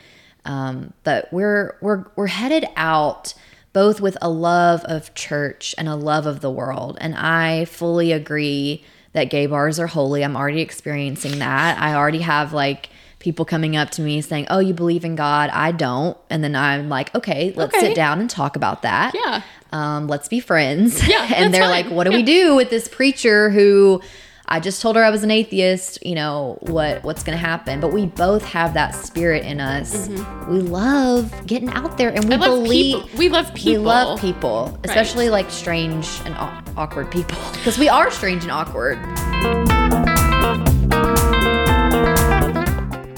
um, 0.46 0.94
but 1.02 1.28
we're 1.30 1.76
we're 1.82 2.06
we're 2.16 2.28
headed 2.28 2.64
out 2.76 3.34
both 3.74 4.00
with 4.00 4.16
a 4.22 4.30
love 4.30 4.80
of 4.84 5.12
church 5.14 5.74
and 5.76 5.86
a 5.86 5.96
love 5.96 6.24
of 6.24 6.40
the 6.40 6.50
world. 6.50 6.96
And 7.02 7.14
I 7.14 7.66
fully 7.66 8.12
agree 8.12 8.84
that 9.12 9.24
gay 9.24 9.44
bars 9.44 9.78
are 9.78 9.86
holy. 9.88 10.24
I'm 10.24 10.36
already 10.36 10.62
experiencing 10.62 11.40
that. 11.40 11.78
I 11.78 11.94
already 11.94 12.20
have 12.22 12.54
like 12.54 12.88
people 13.24 13.44
coming 13.46 13.74
up 13.74 13.90
to 13.92 14.02
me 14.02 14.20
saying, 14.20 14.46
"Oh, 14.50 14.58
you 14.60 14.74
believe 14.74 15.04
in 15.04 15.16
God? 15.16 15.50
I 15.50 15.72
don't." 15.72 16.16
And 16.30 16.44
then 16.44 16.54
I'm 16.54 16.88
like, 16.88 17.12
"Okay, 17.14 17.52
let's 17.56 17.74
Okay. 17.74 17.86
sit 17.88 17.96
down 17.96 18.20
and 18.20 18.28
talk 18.30 18.54
about 18.54 18.82
that." 18.82 19.14
Yeah. 19.14 19.40
um, 19.72 20.06
let's 20.06 20.28
be 20.28 20.38
friends. 20.38 21.06
Yeah, 21.08 21.26
and 21.34 21.52
they're 21.52 21.62
fine. 21.62 21.70
like, 21.70 21.86
what 21.90 22.04
do 22.04 22.10
we 22.12 22.22
do 22.22 22.54
with 22.54 22.70
this 22.70 22.86
preacher 22.86 23.50
who 23.50 24.00
I 24.46 24.60
just 24.60 24.82
told 24.82 24.94
her 24.96 25.02
I 25.02 25.08
was 25.10 25.22
an 25.24 25.30
atheist, 25.30 26.04
you 26.06 26.14
know, 26.14 26.58
what 26.60 27.02
what's 27.02 27.22
going 27.24 27.36
to 27.36 27.44
happen? 27.44 27.80
But 27.80 27.92
we 27.94 28.04
both 28.06 28.44
have 28.44 28.74
that 28.74 28.94
spirit 28.94 29.42
in 29.44 29.58
us. 29.58 30.06
We 30.48 30.60
love 30.60 31.32
getting 31.46 31.70
out 31.70 31.96
there 31.98 32.10
and 32.10 32.24
we 32.28 32.36
Mm-hmm. 32.36 32.42
Believe 32.44 33.02
people. 33.04 33.18
We 33.18 33.28
love 33.30 33.54
people. 33.54 33.72
we 33.72 33.78
love 33.88 34.20
people, 34.20 34.78
especially 34.84 35.30
like 35.30 35.50
strange 35.50 36.06
and 36.26 36.34
au- 36.36 36.60
awkward 36.76 37.10
people 37.10 37.38
because 37.54 37.78
we 37.78 37.88
are 37.88 38.10
strange 38.10 38.42
and 38.44 38.52
awkward. 38.52 38.98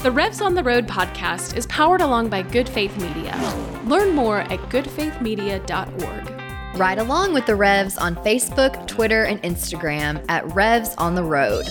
The 0.07 0.13
Revs 0.13 0.39
on 0.39 0.55
the 0.55 0.63
Road 0.63 0.87
podcast 0.87 1.57
is 1.57 1.65
powered 1.65 1.99
along 1.99 2.29
by 2.29 2.41
Good 2.41 2.69
Faith 2.69 2.95
Media. 2.95 3.35
Learn 3.87 4.15
more 4.15 4.39
at 4.39 4.57
goodfaithmedia.org. 4.69 6.79
Ride 6.79 6.99
along 6.99 7.33
with 7.33 7.45
the 7.45 7.57
Revs 7.57 7.97
on 7.97 8.15
Facebook, 8.15 8.87
Twitter, 8.87 9.25
and 9.25 9.43
Instagram 9.43 10.23
at 10.29 10.45
Revs 10.55 10.95
on 10.97 11.15
the 11.15 11.23
Road. 11.23 11.67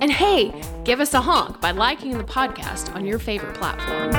And 0.00 0.10
hey, 0.10 0.52
give 0.82 0.98
us 0.98 1.14
a 1.14 1.20
honk 1.20 1.60
by 1.60 1.70
liking 1.70 2.18
the 2.18 2.24
podcast 2.24 2.92
on 2.96 3.06
your 3.06 3.20
favorite 3.20 3.54
platform. 3.54 4.10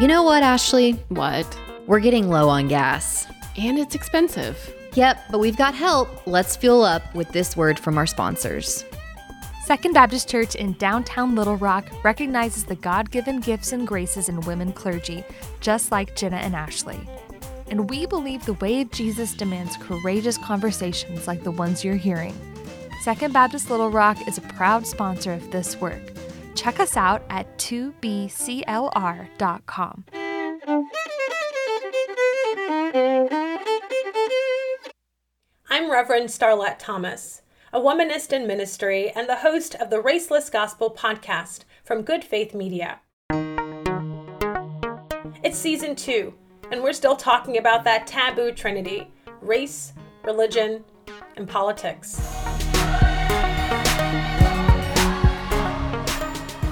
You 0.00 0.06
know 0.06 0.22
what, 0.22 0.44
Ashley? 0.44 0.92
What? 1.08 1.58
We're 1.88 1.98
getting 1.98 2.30
low 2.30 2.48
on 2.48 2.68
gas. 2.68 3.26
And 3.58 3.80
it's 3.80 3.96
expensive. 3.96 4.72
Yep, 4.94 5.18
but 5.32 5.38
we've 5.38 5.56
got 5.56 5.74
help. 5.74 6.24
Let's 6.24 6.54
fuel 6.54 6.84
up 6.84 7.12
with 7.16 7.32
this 7.32 7.56
word 7.56 7.80
from 7.80 7.98
our 7.98 8.06
sponsors. 8.06 8.84
Second 9.70 9.92
Baptist 9.92 10.28
Church 10.28 10.56
in 10.56 10.72
downtown 10.78 11.36
Little 11.36 11.56
Rock 11.56 11.84
recognizes 12.02 12.64
the 12.64 12.74
God 12.74 13.12
given 13.12 13.38
gifts 13.38 13.70
and 13.70 13.86
graces 13.86 14.28
in 14.28 14.40
women 14.40 14.72
clergy, 14.72 15.22
just 15.60 15.92
like 15.92 16.16
Jenna 16.16 16.38
and 16.38 16.56
Ashley. 16.56 16.98
And 17.68 17.88
we 17.88 18.04
believe 18.04 18.44
the 18.44 18.54
way 18.54 18.80
of 18.80 18.90
Jesus 18.90 19.32
demands 19.32 19.76
courageous 19.76 20.38
conversations 20.38 21.28
like 21.28 21.44
the 21.44 21.52
ones 21.52 21.84
you're 21.84 21.94
hearing. 21.94 22.34
Second 23.02 23.32
Baptist 23.32 23.70
Little 23.70 23.92
Rock 23.92 24.26
is 24.26 24.38
a 24.38 24.40
proud 24.40 24.88
sponsor 24.88 25.34
of 25.34 25.52
this 25.52 25.80
work. 25.80 26.02
Check 26.56 26.80
us 26.80 26.96
out 26.96 27.22
at 27.30 27.56
2bclr.com. 27.58 28.34
I'm 35.70 35.88
Reverend 35.88 36.28
Starlette 36.28 36.80
Thomas, 36.80 37.42
a 37.72 37.78
womanist 37.78 38.32
in 38.32 38.48
ministry 38.48 39.10
and 39.10 39.28
the 39.28 39.36
host 39.36 39.76
of 39.76 39.90
the 39.90 40.02
Raceless 40.02 40.50
Gospel 40.50 40.90
podcast 40.90 41.60
from 41.84 42.02
Good 42.02 42.24
Faith 42.24 42.52
Media. 42.52 42.98
It's 45.44 45.56
season 45.56 45.94
two, 45.94 46.34
and 46.72 46.82
we're 46.82 46.92
still 46.92 47.14
talking 47.14 47.58
about 47.58 47.84
that 47.84 48.08
taboo 48.08 48.50
trinity 48.50 49.12
race, 49.40 49.92
religion, 50.24 50.84
and 51.36 51.48
politics. 51.48 52.16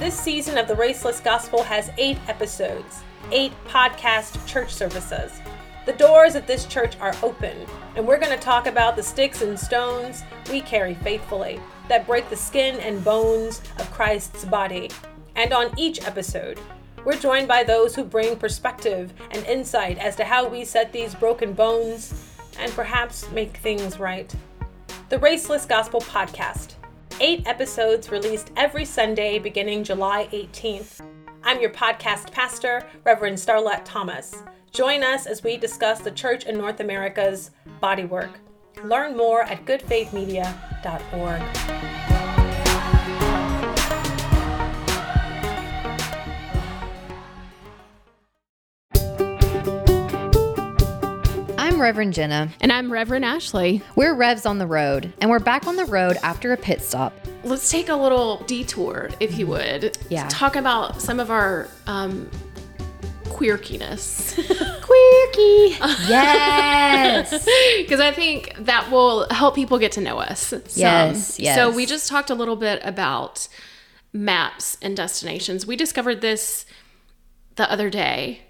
This 0.01 0.19
season 0.19 0.59
of 0.59 0.67
the 0.67 0.75
Raceless 0.75 1.23
Gospel 1.23 1.63
has 1.63 1.93
eight 1.97 2.19
episodes, 2.27 3.03
eight 3.31 3.53
podcast 3.69 4.45
church 4.49 4.75
services. 4.75 5.31
The 5.89 5.95
doors 5.95 6.35
at 6.35 6.47
this 6.47 6.67
church 6.67 6.99
are 7.01 7.15
open, 7.23 7.57
and 7.97 8.07
we're 8.07 8.19
going 8.19 8.37
to 8.37 8.45
talk 8.45 8.67
about 8.67 8.95
the 8.95 9.03
sticks 9.03 9.41
and 9.41 9.59
stones 9.59 10.23
we 10.51 10.61
carry 10.61 10.93
faithfully 10.93 11.59
that 11.89 12.07
break 12.07 12.29
the 12.29 12.37
skin 12.37 12.79
and 12.81 13.03
bones 13.03 13.63
of 13.79 13.91
Christ's 13.91 14.45
body. 14.45 14.91
And 15.35 15.55
on 15.55 15.73
each 15.79 16.05
episode, 16.05 16.61
we're 17.07 17.17
joined 17.17 17.49
by 17.49 17.65
those 17.65 17.95
who 17.95 18.05
bring 18.05 18.37
perspective 18.37 19.15
and 19.31 19.47
insight 19.47 19.97
as 19.97 20.15
to 20.17 20.25
how 20.25 20.47
we 20.47 20.63
set 20.63 20.93
these 20.93 21.15
broken 21.15 21.55
bones 21.55 22.13
and 22.59 22.71
perhaps 22.73 23.27
make 23.31 23.57
things 23.57 23.99
right. 23.99 24.31
The 25.09 25.19
Raceless 25.19 25.67
Gospel 25.67 26.03
Podcast. 26.03 26.75
Eight 27.19 27.47
episodes 27.47 28.11
released 28.11 28.53
every 28.59 28.85
Sunday 28.85 29.39
beginning 29.39 29.85
July 29.85 30.29
18th. 30.33 31.01
I'm 31.45 31.63
your 31.63 31.71
podcast 31.71 32.31
pastor, 32.31 32.87
Reverend 33.07 33.39
Starlette 33.39 33.87
Thomas. 33.87 34.43
Join 34.73 35.03
us 35.03 35.27
as 35.27 35.43
we 35.43 35.57
discuss 35.57 36.01
the 36.01 36.11
church 36.11 36.45
in 36.45 36.59
North 36.59 36.81
America's 36.81 37.51
bodywork. 37.83 38.31
Learn 38.85 39.17
more 39.17 39.43
at 39.43 39.65
goodfaithmedia.org. 39.65 41.43
I'm 51.59 51.83
Reverend 51.83 52.13
Jenna. 52.13 52.49
And 52.61 52.73
I'm 52.73 52.93
Reverend 52.93 53.25
Ashley. 53.25 53.83
We're 53.95 54.15
Revs 54.15 54.47
on 54.47 54.59
the 54.59 54.67
road, 54.67 55.13
and 55.21 55.31
we're 55.31 55.39
back 55.39 55.67
on 55.67 55.77
the 55.77 55.85
road 55.85 56.19
after 56.23 56.53
a 56.53 56.57
pit 56.57 56.83
stop. 56.83 57.15
Let's 57.45 57.71
take 57.71 57.89
a 57.89 57.95
little 57.95 58.39
detour, 58.47 59.11
if 59.21 59.39
you 59.39 59.47
would. 59.47 59.97
Yeah. 60.11 60.27
To 60.27 60.35
talk 60.35 60.57
about 60.57 61.01
some 61.01 61.21
of 61.21 61.31
our 61.31 61.69
um, 61.87 62.29
quirkiness. 63.29 64.35
Quirky. 64.83 65.77
yes. 66.09 67.47
Because 67.79 68.01
I 68.01 68.11
think 68.13 68.55
that 68.59 68.91
will 68.91 69.27
help 69.31 69.55
people 69.55 69.79
get 69.79 69.93
to 69.93 70.01
know 70.01 70.19
us. 70.19 70.41
some. 70.49 70.63
Yes, 70.75 71.39
yes. 71.39 71.57
So 71.57 71.71
we 71.71 71.87
just 71.87 72.09
talked 72.09 72.29
a 72.31 72.35
little 72.35 72.57
bit 72.57 72.81
about 72.85 73.49
maps 74.13 74.77
and 74.83 74.97
destinations. 74.97 75.67
We 75.67 75.77
discovered 75.77 76.21
this 76.21 76.67
the 77.57 77.71
other 77.71 77.89
day 77.91 78.41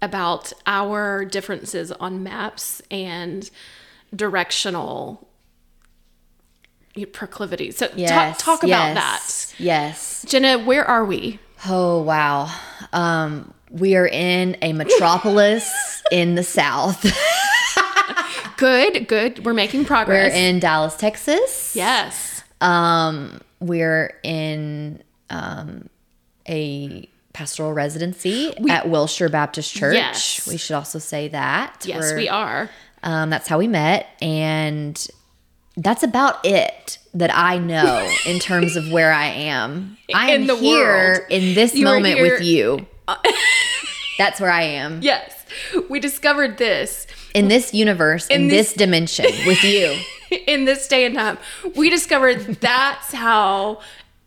about 0.00 0.52
our 0.66 1.24
differences 1.24 1.90
on 1.92 2.22
maps 2.22 2.80
and 2.90 3.50
directional 4.14 5.28
proclivities. 7.12 7.76
So 7.76 7.88
Yes. 7.94 8.38
talk, 8.38 8.60
talk 8.60 8.62
about 8.64 8.94
that. 8.94 9.20
yes, 9.22 9.54
Yes. 9.58 10.24
Jenna, 10.28 10.58
where 10.58 10.84
are 10.84 11.04
we? 11.04 11.38
Oh 11.66 12.00
wow. 12.02 12.52
Um, 12.92 13.52
we 13.70 13.96
are 13.96 14.06
in 14.06 14.56
a 14.62 14.72
metropolis 14.72 15.70
in 16.10 16.34
the 16.34 16.42
South. 16.44 17.04
Good, 18.56 19.06
good. 19.06 19.44
We're 19.46 19.54
making 19.54 19.84
progress. 19.84 20.32
We're 20.32 20.36
in 20.36 20.58
Dallas, 20.58 20.96
Texas. 20.96 21.76
yes. 21.76 22.42
Um, 22.60 23.40
we're 23.60 24.18
in 24.24 25.00
um, 25.30 25.88
a 26.48 27.08
pastoral 27.32 27.72
residency 27.72 28.52
at 28.68 28.88
Wilshire 28.88 29.28
Baptist 29.28 29.72
Church. 29.72 29.94
Yes. 29.94 30.44
We 30.48 30.56
should 30.56 30.74
also 30.74 30.98
say 30.98 31.28
that. 31.28 31.84
Yes, 31.86 32.00
We're- 32.10 32.16
we 32.22 32.28
are. 32.28 32.68
Um, 33.04 33.30
that's 33.30 33.46
how 33.46 33.58
we 33.58 33.68
met, 33.68 34.08
and 34.20 35.06
that's 35.76 36.02
about 36.02 36.44
it 36.44 36.98
that 37.14 37.30
I 37.32 37.58
know 37.58 38.10
in 38.26 38.40
terms 38.40 38.74
of 38.74 38.90
where 38.90 39.12
I 39.12 39.26
am. 39.26 39.96
I 40.12 40.30
am 40.32 40.40
In 40.40 40.46
the 40.48 40.56
here 40.56 40.84
world. 40.84 41.20
in 41.30 41.54
this 41.54 41.76
You 41.76 41.84
moment 41.84 42.20
with 42.20 42.42
you. 42.42 42.84
that's 44.18 44.40
where 44.40 44.50
I 44.50 44.62
am 44.62 45.00
Yes. 45.02 45.34
We 45.88 45.98
discovered 46.00 46.58
this 46.58 47.06
in 47.34 47.48
this 47.48 47.72
universe, 47.72 48.26
in, 48.28 48.48
this- 48.48 48.68
this 48.68 48.74
dimension 48.76 49.26
with 49.46 49.62
you. 49.64 49.96
in 50.46 50.64
this 50.66 50.86
day 50.88 51.06
and 51.06 51.14
time. 51.14 51.38
We 51.74 51.88
discovered 51.90 52.40
that's 52.60 53.12
how 53.12 53.80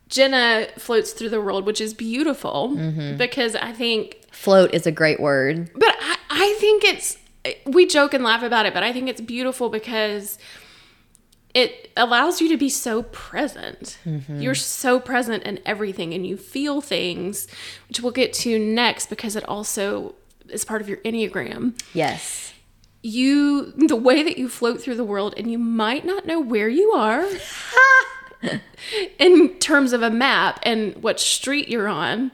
Jenna 0.10 0.68
floats 0.78 1.12
through 1.14 1.30
the 1.30 1.40
world, 1.42 1.66
which 1.66 1.80
is 1.80 1.94
beautiful 1.94 2.70
Mm-hmm. 2.76 3.18
because 3.18 3.56
I 3.56 3.72
think 3.72 4.18
Float 4.32 4.74
is 4.74 4.88
a 4.88 4.92
great 4.92 5.20
word. 5.20 5.70
But 5.76 5.96
I, 6.02 6.18
I 6.30 6.56
think 6.60 6.84
it's 6.84 7.18
we 7.66 7.86
joke 7.86 8.14
and 8.14 8.24
laugh 8.24 8.44
about 8.44 8.66
it, 8.66 8.74
but 8.74 8.84
I 8.84 8.92
think 8.94 9.10
it's 9.10 9.22
beautiful 9.22 9.70
because 9.70 10.38
it 11.54 11.92
allows 11.98 12.40
you 12.42 12.48
to 12.50 12.58
be 12.58 12.70
so 12.70 13.04
present. 13.04 13.98
You're 14.30 14.56
so 14.56 15.00
present 15.00 15.44
in 15.44 15.60
everything 15.66 16.14
and 16.14 16.26
you 16.26 16.38
feel 16.38 16.80
things, 16.82 17.48
which 17.88 18.00
we'll 18.00 18.12
get 18.14 18.32
to 18.34 18.58
next 18.58 19.10
because 19.10 19.36
it 19.36 19.44
also 19.48 20.16
is 20.50 20.64
part 20.66 20.82
of 20.82 20.88
your 20.88 20.98
Enneagram. 21.00 21.80
Yes. 21.94 22.54
You 23.04 23.72
the 23.74 23.96
way 23.96 24.24
that 24.24 24.38
you 24.38 24.48
float 24.48 24.82
through 24.82 24.96
the 24.96 25.04
world 25.04 25.34
and 25.36 25.52
you 25.52 25.58
might 25.58 26.06
not 26.06 26.26
know 26.26 26.40
where 26.40 26.70
you 26.70 26.92
are 26.92 27.28
in 29.20 29.50
terms 29.60 29.94
of 29.94 30.02
a 30.02 30.10
map 30.10 30.60
and 30.64 30.96
what 31.04 31.20
street 31.20 31.68
you're 31.70 31.88
on 31.88 32.32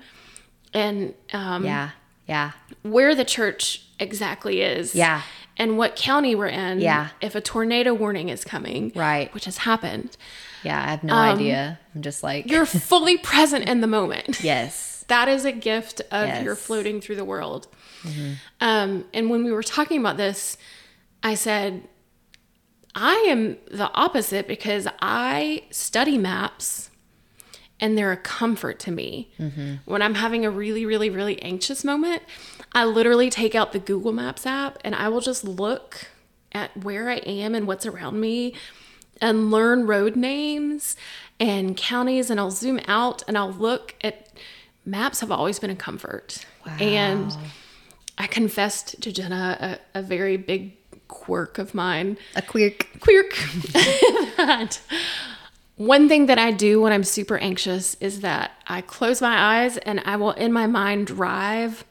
and 0.74 1.14
um 1.34 1.66
Yeah. 1.66 1.92
Yeah. 2.28 2.52
where 2.84 3.16
the 3.16 3.26
church 3.26 3.84
exactly 4.00 4.62
is. 4.62 4.94
Yeah. 4.94 5.22
And 5.58 5.78
what 5.78 5.96
county 5.96 6.36
we're 6.36 6.48
in. 6.48 6.80
Yeah. 6.80 7.10
If 7.22 7.34
a 7.36 7.42
tornado 7.42 7.94
warning 7.94 8.30
is 8.30 8.44
coming. 8.44 8.92
Right. 8.96 9.34
Which 9.34 9.46
has 9.46 9.58
happened. 9.58 10.16
Yeah. 10.64 10.82
I 10.82 10.90
have 10.92 11.04
no 11.04 11.14
idea. 11.16 11.80
I'm 11.96 12.02
just 12.02 12.22
like, 12.24 12.46
Um, 12.46 12.52
You're 12.52 12.66
fully 12.90 13.18
present 13.18 13.68
in 13.68 13.82
the 13.82 13.88
moment. 13.88 14.42
yes. 14.44 15.04
That 15.08 15.28
is 15.28 15.46
a 15.46 15.52
gift 15.52 16.02
of 16.12 16.28
your 16.44 16.54
Yes. 16.54 16.62
floating 16.62 17.02
through 17.02 17.16
the 17.16 17.26
world. 17.26 17.68
Um, 18.62 19.06
and 19.14 19.30
when 19.30 19.44
we 19.44 19.52
were 19.52 19.64
talking 19.64 20.00
about 20.00 20.18
this, 20.18 20.58
I 21.24 21.34
said, 21.36 21.88
I 22.96 23.16
am 23.28 23.58
the 23.70 23.92
opposite 23.94 24.48
because 24.48 24.88
I 25.02 25.64
study 25.72 26.18
maps 26.18 26.90
and 27.80 27.98
they're 27.98 28.12
a 28.12 28.18
comfort 28.18 28.80
to 28.80 28.92
me. 28.92 29.32
When 29.86 30.02
I'm 30.02 30.16
having 30.16 30.46
a 30.46 30.50
really, 30.52 30.86
really, 30.86 31.10
really 31.10 31.42
anxious 31.42 31.84
moment, 31.84 32.24
I 32.74 32.86
literally 32.86 33.30
take 33.30 33.56
out 33.56 33.72
the 33.72 33.80
Google 33.80 34.12
Maps 34.12 34.46
app 34.46 34.78
and 34.84 34.94
I 34.96 35.10
will 35.10 35.22
just 35.22 35.44
look 35.44 36.08
at 36.52 36.76
where 36.78 37.10
I 37.10 37.16
am 37.18 37.56
and 37.56 37.68
what's 37.68 37.86
around 37.86 38.20
me 38.20 38.54
and 39.20 39.52
learn 39.52 39.88
road 39.88 40.16
names 40.16 40.96
and 41.40 41.76
counties 41.76 42.30
and 42.30 42.40
I'll 42.40 42.52
zoom 42.52 42.80
out 42.88 43.24
and 43.28 43.38
I'll 43.38 43.52
look 43.52 43.96
at 44.02 44.30
maps 44.86 45.20
have 45.22 45.32
always 45.32 45.60
been 45.60 45.70
a 45.70 45.76
comfort. 45.76 46.46
Wow. 46.66 46.78
And 46.80 47.38
I 48.18 48.28
confessed 48.28 49.02
to 49.02 49.12
Jenna 49.12 49.80
a, 49.96 50.00
a 50.00 50.02
very 50.02 50.38
big 50.38 50.74
quirk 51.08 51.58
of 51.58 51.74
mine 51.74 52.18
A 52.36 52.42
quirk. 52.42 52.88
quirk 53.00 53.34
that 54.38 54.80
one 55.78 56.10
thing 56.10 56.26
that 56.26 56.38
I 56.40 56.52
do 56.52 56.82
when 56.82 56.92
I'm 56.92 57.04
super 57.04 57.38
anxious 57.38 57.96
is 58.02 58.22
that 58.22 58.52
I 58.68 58.82
close 58.82 59.22
my 59.22 59.62
eyes 59.64 59.78
and 59.78 60.02
I 60.06 60.16
will 60.18 60.32
in 60.32 60.52
my 60.52 60.68
mind 60.68 61.08
drive 61.08 61.86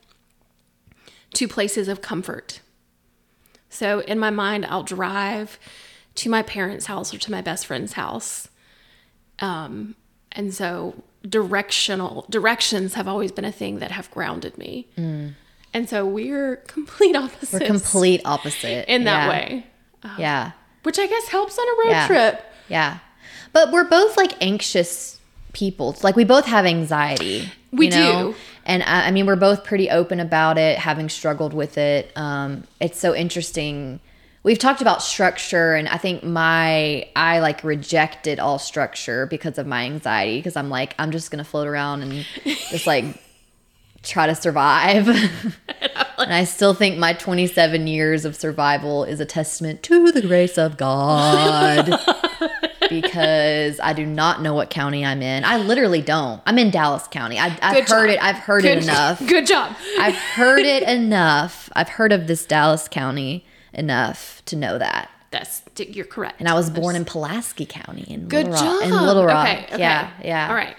to 1.37 1.49
places 1.49 1.89
of 1.89 2.01
comfort. 2.01 2.61
So 3.69 4.01
in 4.01 4.19
my 4.19 4.31
mind 4.31 4.67
I'll 4.67 4.83
drive 4.83 5.59
to 6.17 6.31
my 6.31 6.43
parents' 6.43 6.87
house 6.87 7.13
or 7.13 7.19
to 7.19 7.31
my 7.31 7.41
best 7.43 7.67
friend's 7.67 7.93
house. 7.95 8.49
Um 9.39 9.95
and 10.33 10.53
so 10.53 11.03
directional 11.29 12.25
directions 12.31 12.95
have 12.95 13.09
always 13.09 13.33
been 13.33 13.45
a 13.45 13.53
thing 13.53 13.79
that 13.81 13.91
have 13.91 14.11
grounded 14.11 14.57
me. 14.59 14.87
And 15.75 15.89
so 15.89 16.07
we're 16.07 16.57
complete 16.69 17.17
opposites 17.17 17.53
We're 17.53 17.61
complete 17.67 18.23
opposite. 18.25 18.91
in 18.93 19.05
that 19.05 19.25
Yeah. 19.25 19.29
way 19.31 19.67
Yeah. 20.19 20.51
which 20.85 20.99
I 20.99 21.07
guess 21.07 21.29
helps 21.29 21.59
on 21.59 21.67
a 21.67 21.77
road 21.85 21.91
Yeah. 21.91 22.07
trip. 22.07 22.53
Yeah. 22.69 22.99
But 23.53 23.73
we're 23.73 23.85
both 23.89 24.17
like 24.17 24.35
anxious 24.43 25.19
people. 25.53 25.97
Like 26.03 26.17
we 26.17 26.25
both 26.25 26.45
have 26.47 26.65
anxiety. 26.67 27.51
We 27.73 27.87
you 27.87 27.91
know? 27.93 28.33
do. 28.33 28.37
And 28.67 28.83
I, 28.83 29.07
I 29.07 29.11
mean, 29.13 29.27
we're 29.27 29.37
both 29.37 29.65
pretty 29.65 29.89
open 29.89 30.21
about 30.21 30.59
it, 30.59 30.79
having 30.79 31.09
struggled 31.09 31.55
with 31.55 31.79
it. 31.79 32.13
Um, 32.17 32.65
it's 32.81 32.99
so 32.99 33.15
interesting. 33.15 34.01
We've 34.43 34.59
talked 34.59 34.81
about 34.81 35.03
structure, 35.03 35.75
and 35.75 35.89
I 35.89 35.97
think 35.97 36.23
my, 36.23 37.09
I 37.17 37.39
like 37.39 37.65
rejected 37.65 38.39
all 38.39 38.59
structure 38.59 39.27
because 39.27 39.59
of 39.59 39.67
my 39.67 39.85
anxiety. 39.85 40.39
Because 40.39 40.57
I'm 40.57 40.69
like, 40.69 40.95
I'm 40.99 41.13
just 41.13 41.31
going 41.31 41.43
to 41.43 41.49
float 41.49 41.69
around 41.69 42.03
and 42.03 42.27
just 42.45 42.87
like 42.87 43.05
try 44.03 44.27
to 44.27 44.35
survive. 44.35 45.09
and 46.19 46.33
I 46.33 46.45
still 46.45 46.75
think 46.75 46.99
my 46.99 47.13
27 47.13 47.87
years 47.87 48.25
of 48.25 48.35
survival 48.35 49.05
is 49.05 49.21
a 49.21 49.27
testament 49.27 49.83
to 49.85 50.11
the 50.11 50.23
grace 50.23 50.59
of 50.59 50.77
God 50.77 51.89
because 52.89 53.81
I 53.81 53.93
do 53.93 54.05
not 54.07 54.43
know 54.43 54.55
what 54.55 54.71
county 54.71 55.05
I'm 55.05 55.23
in. 55.23 55.45
I 55.45 55.57
literally 55.59 56.03
don't. 56.03 56.41
I'm 56.47 56.59
in 56.59 56.71
Dallas 56.71 57.07
County. 57.09 57.39
I, 57.39 57.57
I've 57.63 57.75
Good 57.75 57.89
heard 57.89 58.07
job. 58.09 58.15
it. 58.17 58.23
I've 58.23 58.37
heard 58.39 58.63
Good, 58.63 58.79
it 58.79 58.85
enough. 58.85 59.19
Good 59.27 59.47
job. 59.47 59.77
I've 59.99 60.15
heard 60.15 60.61
it 60.61 60.83
enough. 60.85 61.69
I've 61.75 61.89
heard 61.89 62.13
of 62.13 62.27
this 62.27 62.45
Dallas 62.47 62.89
County 62.89 63.45
enough 63.73 64.43
to 64.47 64.57
know 64.57 64.79
that. 64.79 65.11
That's 65.31 65.63
you're 65.79 66.05
correct. 66.07 66.41
And 66.41 66.49
I 66.49 66.55
was 66.55 66.71
born 66.71 66.97
in 66.97 67.05
Pulaski 67.05 67.67
County 67.67 68.03
in 68.09 68.29
Good 68.29 68.47
Little 68.49 68.53
Rock. 68.53 68.81
job. 68.81 68.89
In 68.91 69.07
Little 69.07 69.25
Rock. 69.27 69.47
Okay, 69.49 69.65
okay. 69.67 69.79
Yeah, 69.79 70.11
yeah. 70.25 70.49
All 70.49 70.55
right. 70.55 70.77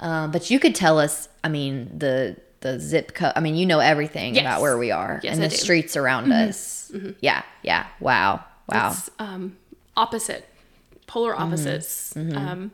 Um, 0.00 0.30
but 0.30 0.50
you 0.50 0.58
could 0.58 0.74
tell 0.74 0.98
us. 0.98 1.28
I 1.44 1.48
mean, 1.48 1.90
the 1.98 2.36
the 2.60 2.80
zip 2.80 3.14
code. 3.14 3.32
I 3.36 3.40
mean, 3.40 3.54
you 3.54 3.66
know 3.66 3.78
everything 3.78 4.34
Yes. 4.34 4.42
about 4.42 4.62
where 4.62 4.76
we 4.76 4.90
are 4.90 5.20
Yes, 5.22 5.34
and 5.36 5.44
I 5.44 5.46
the 5.46 5.50
do. 5.50 5.56
Mm-hmm. 5.56 5.62
streets 5.62 5.96
around 5.96 6.32
us. 6.32 6.90
Yeah, 7.20 7.42
yeah. 7.62 7.86
Wow, 8.00 8.44
wow. 8.68 8.90
It's 8.90 9.10
um, 9.18 9.56
opposite, 9.96 10.46
polar 11.10 11.32
Mm-hmm. 11.34 11.42
opposites. 11.42 12.16
Um, 12.16 12.70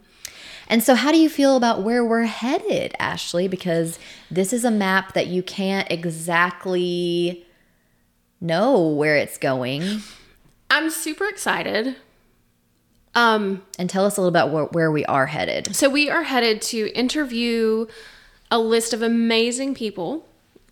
And 0.68 0.82
so, 0.82 0.94
how 0.94 1.10
do 1.12 1.18
you 1.18 1.28
feel 1.28 1.56
about 1.56 1.82
where 1.82 2.04
we're 2.04 2.24
headed, 2.24 2.92
Ashley? 2.98 3.46
Because 3.48 3.98
this 4.30 4.52
is 4.52 4.64
a 4.64 4.70
map 4.70 5.12
that 5.14 5.26
you 5.28 5.42
can't 5.42 5.88
exactly 5.90 7.44
know 8.40 8.86
where 8.88 9.16
it's 9.16 9.38
going. 9.38 10.00
I'm 10.68 10.90
super 10.90 11.24
excited. 11.26 11.96
Um, 13.14 13.62
And 13.78 13.88
tell 13.88 14.04
us 14.04 14.16
a 14.16 14.20
little 14.20 14.28
about 14.28 14.50
where, 14.52 14.64
where 14.64 14.90
we 14.92 15.04
are 15.06 15.26
headed. 15.26 15.74
so 15.74 15.88
we 15.88 16.10
are 16.10 16.24
headed 16.24 16.60
to 16.72 16.88
interview 16.94 17.86
a 18.50 18.58
list 18.58 18.92
of 18.92 19.00
amazing 19.02 19.74
people. 19.74 20.26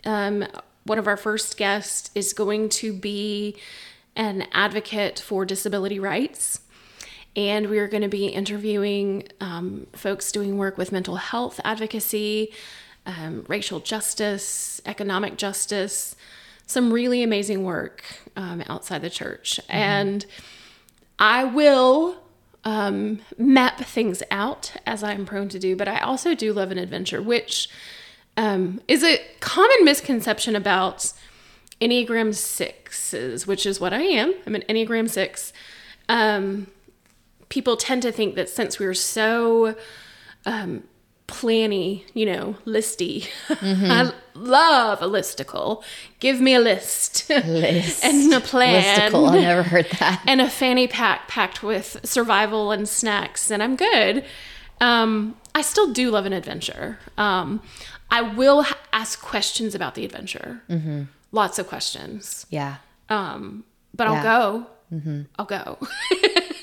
Um, 0.05 0.44
one 0.85 0.98
of 0.98 1.07
our 1.07 1.16
first 1.16 1.57
guests 1.57 2.11
is 2.14 2.35
going 2.35 2.68
to 2.81 2.92
be 2.92 3.57
an 4.14 4.46
advocate 4.53 5.18
for 5.18 5.44
disability 5.46 5.98
rights. 5.98 6.61
And 7.37 7.68
we 7.68 7.79
are 7.79 7.88
going 7.88 8.03
to 8.03 8.09
be 8.09 8.27
interviewing 8.27 9.29
um, 9.40 9.87
folks 9.92 10.31
doing 10.31 10.57
work 10.57 10.79
with 10.79 10.92
mental 10.92 11.16
health 11.16 11.61
advocacy, 11.64 12.53
um, 13.07 13.44
racial 13.49 13.81
justice, 13.81 14.81
economic 14.87 15.37
justice, 15.37 16.14
some 16.66 16.92
really 16.92 17.23
amazing 17.23 17.64
work 17.64 18.05
um, 18.37 18.62
outside 18.68 19.03
the 19.03 19.11
church. 19.11 19.61
And 19.68 20.25
I 21.18 21.44
will 21.44 22.16
um, 22.64 23.20
map 23.37 23.81
things 23.81 24.23
out 24.31 24.73
as 24.87 25.03
I'm 25.03 25.27
prone 25.27 25.49
to 25.51 25.59
do, 25.59 25.77
but 25.77 25.88
I 25.88 25.99
also 25.99 26.35
do 26.35 26.53
love 26.53 26.70
an 26.70 26.79
adventure, 26.79 27.20
which 27.20 27.68
um, 28.37 28.81
is 28.88 29.05
a 29.05 29.20
common 29.40 29.85
misconception 29.85 30.57
about 30.57 31.12
Enneagram 31.81 32.35
sixes, 32.35 33.47
which 33.47 33.66
is 33.66 33.81
what 33.81 33.92
I 33.92 34.03
am. 34.03 34.35
I'm 34.47 34.55
an 34.55 34.64
Enneagram 34.68 35.11
six. 35.11 35.53
Um, 36.09 36.68
people 37.48 37.76
tend 37.76 38.02
to 38.02 38.12
think 38.12 38.35
that 38.37 38.48
since 38.48 38.78
we're 38.78 38.94
so 38.94 39.74
um, 40.46 40.85
planny, 41.26 42.04
you 42.14 42.26
know, 42.26 42.57
listy. 42.66 43.28
Mm-hmm. 43.48 43.87
I 43.90 44.12
love 44.35 45.00
a 45.02 45.07
listicle. 45.07 45.83
Give 46.20 46.40
me 46.40 46.54
a 46.54 46.61
list 46.61 47.28
List. 47.30 48.04
and 48.04 48.33
a 48.33 48.40
plan 48.40 49.11
Listicle. 49.12 49.30
I 49.30 49.40
never 49.40 49.62
heard 49.62 49.87
that. 50.00 50.22
and 50.26 50.40
a 50.40 50.48
fanny 50.50 50.87
pack 50.87 51.28
packed 51.28 51.62
with 51.62 51.98
survival 52.04 52.72
and 52.72 52.88
snacks, 52.88 53.50
and 53.50 53.62
I'm 53.62 53.76
good. 53.76 54.24
Um, 54.80 55.37
I 55.54 55.62
still 55.62 55.92
do 55.92 56.11
love 56.11 56.26
an 56.26 56.33
adventure. 56.33 56.98
Um, 57.16 57.62
I 58.11 58.20
will 58.22 58.62
ha- 58.64 58.78
ask 58.92 59.20
questions 59.22 59.74
about 59.74 59.94
the 59.94 60.04
adventure. 60.04 60.62
Mm-hmm. 60.68 61.04
Lots 61.33 61.59
of 61.59 61.66
questions. 61.68 62.46
Yeah. 62.50 62.76
Um, 63.09 63.64
but 63.94 64.04
Yeah. 64.04 64.12
I'll 64.12 64.22
go. 64.22 64.66
Mm-hmm. 64.92 65.22
I'll 65.38 65.46
go. 65.46 65.78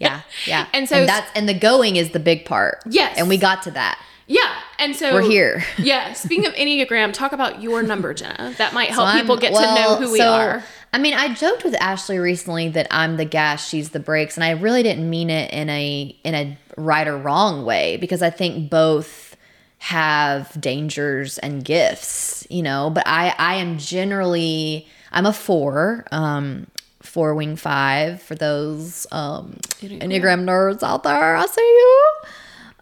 Yeah. 0.00 0.22
Yeah. 0.46 0.66
And 0.74 0.88
so- 0.88 1.06
that's 1.06 1.30
and 1.36 1.48
the 1.48 1.54
going 1.54 1.94
is 1.96 2.10
the 2.10 2.18
big 2.20 2.44
part. 2.44 2.82
Yes. 2.86 3.16
And 3.16 3.28
we 3.28 3.36
got 3.36 3.62
to 3.64 3.70
that. 3.72 4.02
yeah, 4.26 4.54
and 4.78 4.96
so 4.96 5.12
We're 5.14 5.22
here. 5.22 5.64
yeah. 5.78 6.12
Speaking 6.14 6.46
of 6.46 6.54
Enneagram, 6.54 7.12
talk 7.12 7.32
about 7.32 7.62
your 7.62 7.82
number, 7.82 8.14
Jenna. 8.14 8.54
That 8.58 8.72
might 8.74 8.88
help 8.90 9.08
So 9.10 9.20
people 9.20 9.36
get 9.36 9.52
well, 9.52 9.76
to 9.76 9.82
know 9.82 10.06
who 10.06 10.12
we 10.12 10.18
so, 10.18 10.32
are. 10.32 10.64
I 10.92 10.98
mean, 10.98 11.14
I 11.14 11.32
joked 11.34 11.62
with 11.62 11.74
Ashley 11.80 12.18
recently 12.18 12.68
that 12.70 12.88
I'm 12.90 13.16
the 13.16 13.24
gas, 13.24 13.68
she's 13.68 13.90
the 13.90 14.00
brakes, 14.00 14.36
and 14.36 14.42
I 14.42 14.50
really 14.50 14.82
didn't 14.82 15.08
mean 15.08 15.30
it 15.30 15.52
in 15.52 15.68
a 15.68 16.16
in 16.24 16.34
a 16.34 16.58
right 16.76 17.06
or 17.06 17.16
wrong 17.18 17.64
way 17.64 17.96
because 17.98 18.22
I 18.22 18.30
think 18.30 18.70
both 18.70 19.36
have 19.78 20.60
dangers 20.60 21.38
and 21.38 21.64
gifts, 21.64 22.46
you 22.50 22.62
know. 22.62 22.90
But 22.90 23.06
I 23.06 23.34
I 23.38 23.54
am 23.56 23.78
generally 23.78 24.86
I'm 25.12 25.26
a 25.26 25.32
four, 25.32 26.04
um, 26.12 26.66
four 27.02 27.34
wing 27.34 27.56
five 27.56 28.22
for 28.22 28.34
those 28.34 29.06
um 29.12 29.56
Enneagram 29.80 30.44
nerds 30.44 30.82
out 30.82 31.02
there. 31.02 31.36
I 31.36 31.46
see 31.46 31.60
you. 31.60 32.12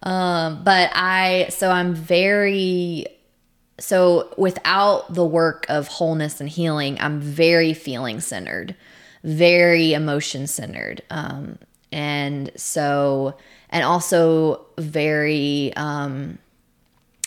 Um, 0.02 0.62
but 0.64 0.90
I 0.94 1.46
so 1.50 1.70
I'm 1.70 1.94
very 1.94 3.06
so 3.80 4.32
without 4.36 5.12
the 5.12 5.24
work 5.24 5.64
of 5.68 5.86
wholeness 5.86 6.40
and 6.40 6.48
healing 6.48 6.98
i'm 7.00 7.20
very 7.20 7.72
feeling 7.72 8.20
centered 8.20 8.74
very 9.24 9.92
emotion 9.92 10.46
centered 10.46 11.02
um, 11.10 11.58
and 11.92 12.50
so 12.56 13.36
and 13.70 13.84
also 13.84 14.66
very 14.78 15.72
um, 15.76 16.38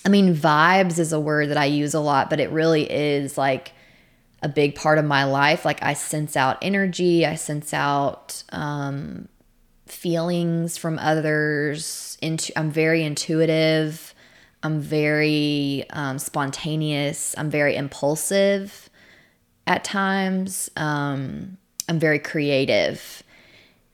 i 0.05 0.09
mean 0.09 0.35
vibes 0.35 0.99
is 0.99 1.13
a 1.13 1.19
word 1.19 1.49
that 1.49 1.57
i 1.57 1.65
use 1.65 1.93
a 1.93 1.99
lot 1.99 2.29
but 2.29 2.39
it 2.39 2.49
really 2.51 2.89
is 2.91 3.37
like 3.37 3.73
a 4.41 4.49
big 4.49 4.75
part 4.75 4.97
of 4.97 5.05
my 5.05 5.23
life. 5.23 5.65
Like 5.65 5.81
i 5.83 5.93
sense 5.93 6.35
out 6.35 6.57
energy 6.61 7.25
i 7.25 7.35
sense 7.35 7.73
out 7.73 8.43
um, 8.49 9.27
feelings 9.85 10.77
from 10.77 10.97
others 10.99 12.17
into 12.21 12.57
i'm 12.57 12.71
very 12.71 13.03
intuitive 13.03 14.13
i'm 14.63 14.79
very 14.79 15.85
um, 15.89 16.17
spontaneous 16.17 17.35
i'm 17.37 17.49
very 17.49 17.75
impulsive 17.75 18.89
at 19.67 19.83
times 19.83 20.69
um, 20.77 21.57
i'm 21.89 21.99
very 21.99 22.19
creative 22.19 23.23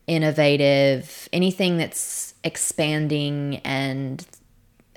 innovative 0.06 1.28
anything 1.34 1.78
that's 1.78 2.34
expanding 2.44 3.58
and 3.66 4.26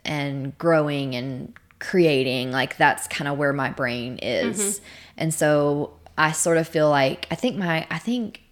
and 0.04 0.56
growing 0.58 1.14
and 1.14 1.52
creating 1.80 2.52
like 2.52 2.76
that's 2.76 3.08
kind 3.08 3.26
of 3.26 3.36
where 3.36 3.52
my 3.52 3.70
brain 3.70 4.18
is. 4.22 4.58
Mm-hmm. 4.58 4.84
And 5.16 5.34
so 5.34 5.94
i 6.18 6.32
sort 6.32 6.58
of 6.58 6.66
feel 6.66 6.90
like 6.90 7.26
i 7.30 7.34
think 7.36 7.56
my 7.56 7.86
i 7.88 7.96
think 7.96 8.42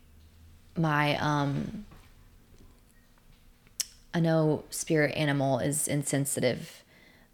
my 0.77 1.17
um 1.17 1.85
I 4.15 4.21
know 4.21 4.65
spirit 4.71 5.15
animal 5.15 5.59
is 5.59 5.87
insensitive, 5.87 6.83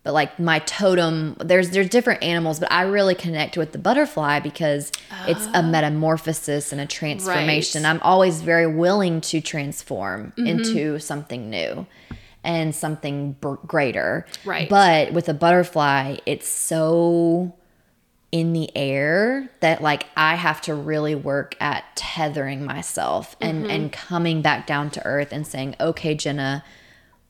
but 0.02 0.12
like 0.12 0.38
my 0.38 0.59
totem, 0.61 1.37
there's 1.40 1.70
there's 1.70 1.88
different 1.88 2.22
animals, 2.22 2.59
but 2.59 2.70
I 2.70 2.83
really 2.83 3.14
connect 3.14 3.57
with 3.57 3.72
the 3.72 3.78
butterfly 3.78 4.40
because 4.40 4.92
it's 5.26 5.46
a 5.46 5.59
ah. 5.59 5.62
metamorphosis 5.62 6.72
and 6.72 6.80
a 6.80 6.87
transformation. 6.87 7.85
Right. 7.85 7.90
I'm 7.90 8.02
always 8.02 8.42
very 8.42 8.66
willing 8.66 9.20
to 9.22 9.40
transform 9.40 10.33
mm-hmm. 10.33 10.46
into 10.46 10.98
something 10.98 11.48
new 11.48 11.87
and 12.44 12.74
something 12.74 13.37
greater. 13.66 14.26
Right. 14.44 14.68
But 14.68 15.12
with 15.12 15.28
a 15.28 15.35
butterfly, 15.35 16.18
it's 16.26 16.48
so 16.48 17.54
in 18.30 18.52
the 18.52 18.76
air 18.76 19.48
that 19.61 19.80
like 19.80 20.07
I 20.16 20.35
have 20.35 20.61
to 20.62 20.74
really 20.74 21.14
work 21.14 21.57
at 21.61 21.85
tethering 21.94 22.64
myself 22.64 23.37
and 23.40 23.62
mm-hmm. 23.62 23.70
and 23.70 23.92
coming 23.92 24.42
back 24.42 24.66
down 24.66 24.90
to 24.90 25.07
earth 25.07 25.28
and 25.33 25.46
saying, 25.46 25.76
"Okay, 25.80 26.14
Jenna, 26.14 26.64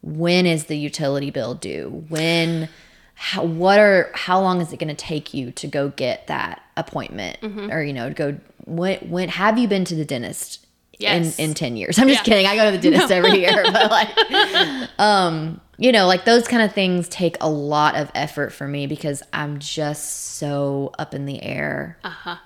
when 0.03 0.47
is 0.47 0.65
the 0.65 0.79
utility 0.79 1.31
bill 1.31 1.55
due? 1.55 2.05
When 2.09 2.69
how, 3.17 3.45
what 3.45 3.79
are 3.79 4.11
how 4.15 4.41
long 4.41 4.61
is 4.61 4.73
it 4.73 4.79
going 4.79 4.89
to 4.89 4.95
take 4.95 5.33
you 5.33 5.51
to 5.53 5.67
go 5.67 5.89
get 5.91 6.27
that 6.27 6.63
appointment 6.77 7.41
mm-hmm. 7.41 7.71
or 7.71 7.83
you 7.83 7.93
know, 7.93 8.11
go 8.11 8.39
when 8.65 8.99
when 9.11 9.29
have 9.29 9.59
you 9.59 9.69
been 9.69 9.85
to 9.85 9.95
the 9.95 10.05
dentist 10.05 10.64
Yes. 10.99 11.39
in 11.39 11.51
in 11.51 11.55
10 11.55 11.77
years? 11.77 11.99
I'm 11.99 12.09
just 12.09 12.21
Yeah. 12.27 12.35
kidding. 12.35 12.47
I 12.47 12.57
go 12.57 12.71
to 12.71 12.77
the 12.77 12.91
dentist 12.91 13.11
every 13.13 13.41
year, 13.41 13.63
but 13.73 13.91
like 13.91 14.91
um 14.99 15.61
you 15.77 15.91
know, 15.91 16.07
like 16.07 16.25
those 16.25 16.47
kind 16.47 16.63
of 16.63 16.73
things 16.73 17.09
take 17.09 17.37
a 17.41 17.49
lot 17.49 17.97
of 17.97 18.09
effort 18.15 18.53
for 18.53 18.69
me 18.69 18.87
because 18.87 19.23
I'm 19.33 19.59
just 19.59 20.37
so 20.37 20.93
up 21.01 21.15
in 21.15 21.27
the 21.27 21.43
air. 21.43 21.99
Uh-huh. 22.05 22.37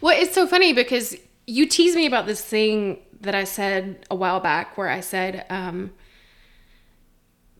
Well, 0.00 0.16
it's 0.20 0.32
so 0.32 0.46
funny 0.46 0.72
because 0.72 1.16
you 1.48 1.66
tease 1.66 1.96
me 1.96 2.06
about 2.06 2.26
this 2.26 2.40
thing 2.40 3.00
that 3.20 3.34
I 3.34 3.42
said 3.44 4.06
a 4.10 4.14
while 4.14 4.38
back 4.38 4.78
where 4.78 4.88
I 4.88 5.00
said 5.00 5.44
um, 5.50 5.90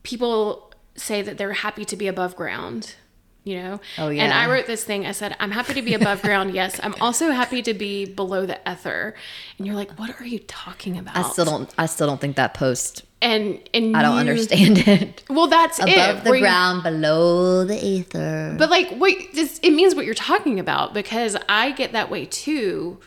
people 0.03 0.71
say 0.95 1.21
that 1.21 1.37
they're 1.37 1.53
happy 1.53 1.85
to 1.85 1.95
be 1.95 2.07
above 2.07 2.35
ground, 2.35 2.95
you 3.43 3.57
know? 3.61 3.81
Oh, 3.97 4.09
And. 4.09 4.31
I 4.33 4.49
wrote 4.49 4.67
this 4.67 4.83
thing. 4.83 5.05
I 5.05 5.11
said, 5.11 5.35
I'm 5.39 5.51
happy 5.51 5.73
to 5.73 5.81
be 5.81 5.93
above 5.93 6.21
ground. 6.21 6.53
Yes. 6.61 6.79
I'm 6.83 6.95
also 7.01 7.31
happy 7.31 7.61
to 7.63 7.73
be 7.73 8.05
below 8.05 8.45
the 8.45 8.59
ether. 8.69 9.15
And 9.57 9.67
you're 9.67 9.75
like, 9.75 9.91
what 9.99 10.19
are 10.21 10.25
you 10.25 10.39
talking 10.39 10.97
about? 10.97 11.17
I 11.17 11.23
still 11.23 11.45
don't 11.45 11.69
I 11.77 11.85
still 11.87 12.07
don't 12.07 12.21
think 12.21 12.35
that 12.37 12.53
post 12.53 13.03
and, 13.21 13.59
and 13.73 13.95
I 13.95 14.01
don't 14.01 14.13
you- 14.15 14.19
understand 14.19 14.77
it. 14.87 15.23
Well, 15.29 15.47
that's 15.47 15.79
it. 15.79 15.89
Above 15.89 16.23
the 16.23 16.29
where 16.31 16.39
you- 16.39 16.45
ground, 16.45 16.83
below 16.83 17.63
the 17.65 17.77
ether. 17.85 18.55
But 18.57 18.69
like, 18.69 18.93
wait, 18.99 19.33
this 19.33 19.59
it 19.63 19.71
means 19.71 19.93
what 19.95 20.05
you're 20.05 20.13
talking 20.13 20.59
about 20.59 20.93
because 20.93 21.35
I 21.49 21.71
get 21.71 21.91
that 21.93 22.09
way 22.09 22.25
too. 22.25 22.99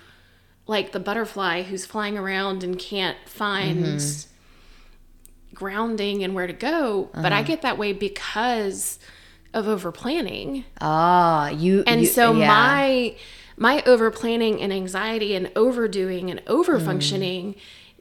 Like 0.67 0.93
the 0.93 1.01
butterfly 1.01 1.63
who's 1.63 1.87
flying 1.87 2.19
around 2.19 2.63
and 2.65 2.79
can't 2.79 3.17
find 3.27 3.85
Mm-hmm. 3.85 5.55
grounding 5.55 6.23
and 6.25 6.35
where 6.35 6.47
to 6.47 6.53
go. 6.53 7.11
But 7.15 7.27
Uh-huh. 7.27 7.37
I 7.37 7.43
get 7.43 7.63
that 7.63 7.79
way 7.79 7.93
because 7.93 8.99
of 9.55 9.67
over 9.69 9.91
planning. 9.93 10.65
Ah, 10.81 11.49
you 11.51 11.83
And 11.87 12.03
you- 12.03 12.07
so 12.07 12.33
yeah. 12.35 12.47
my 12.49 13.17
my 13.59 13.83
over 13.87 14.11
planning 14.11 14.61
and 14.61 14.71
anxiety 14.73 15.35
and 15.35 15.51
overdoing 15.57 16.31
and 16.31 16.43
over 16.47 16.79
functioning 16.79 17.55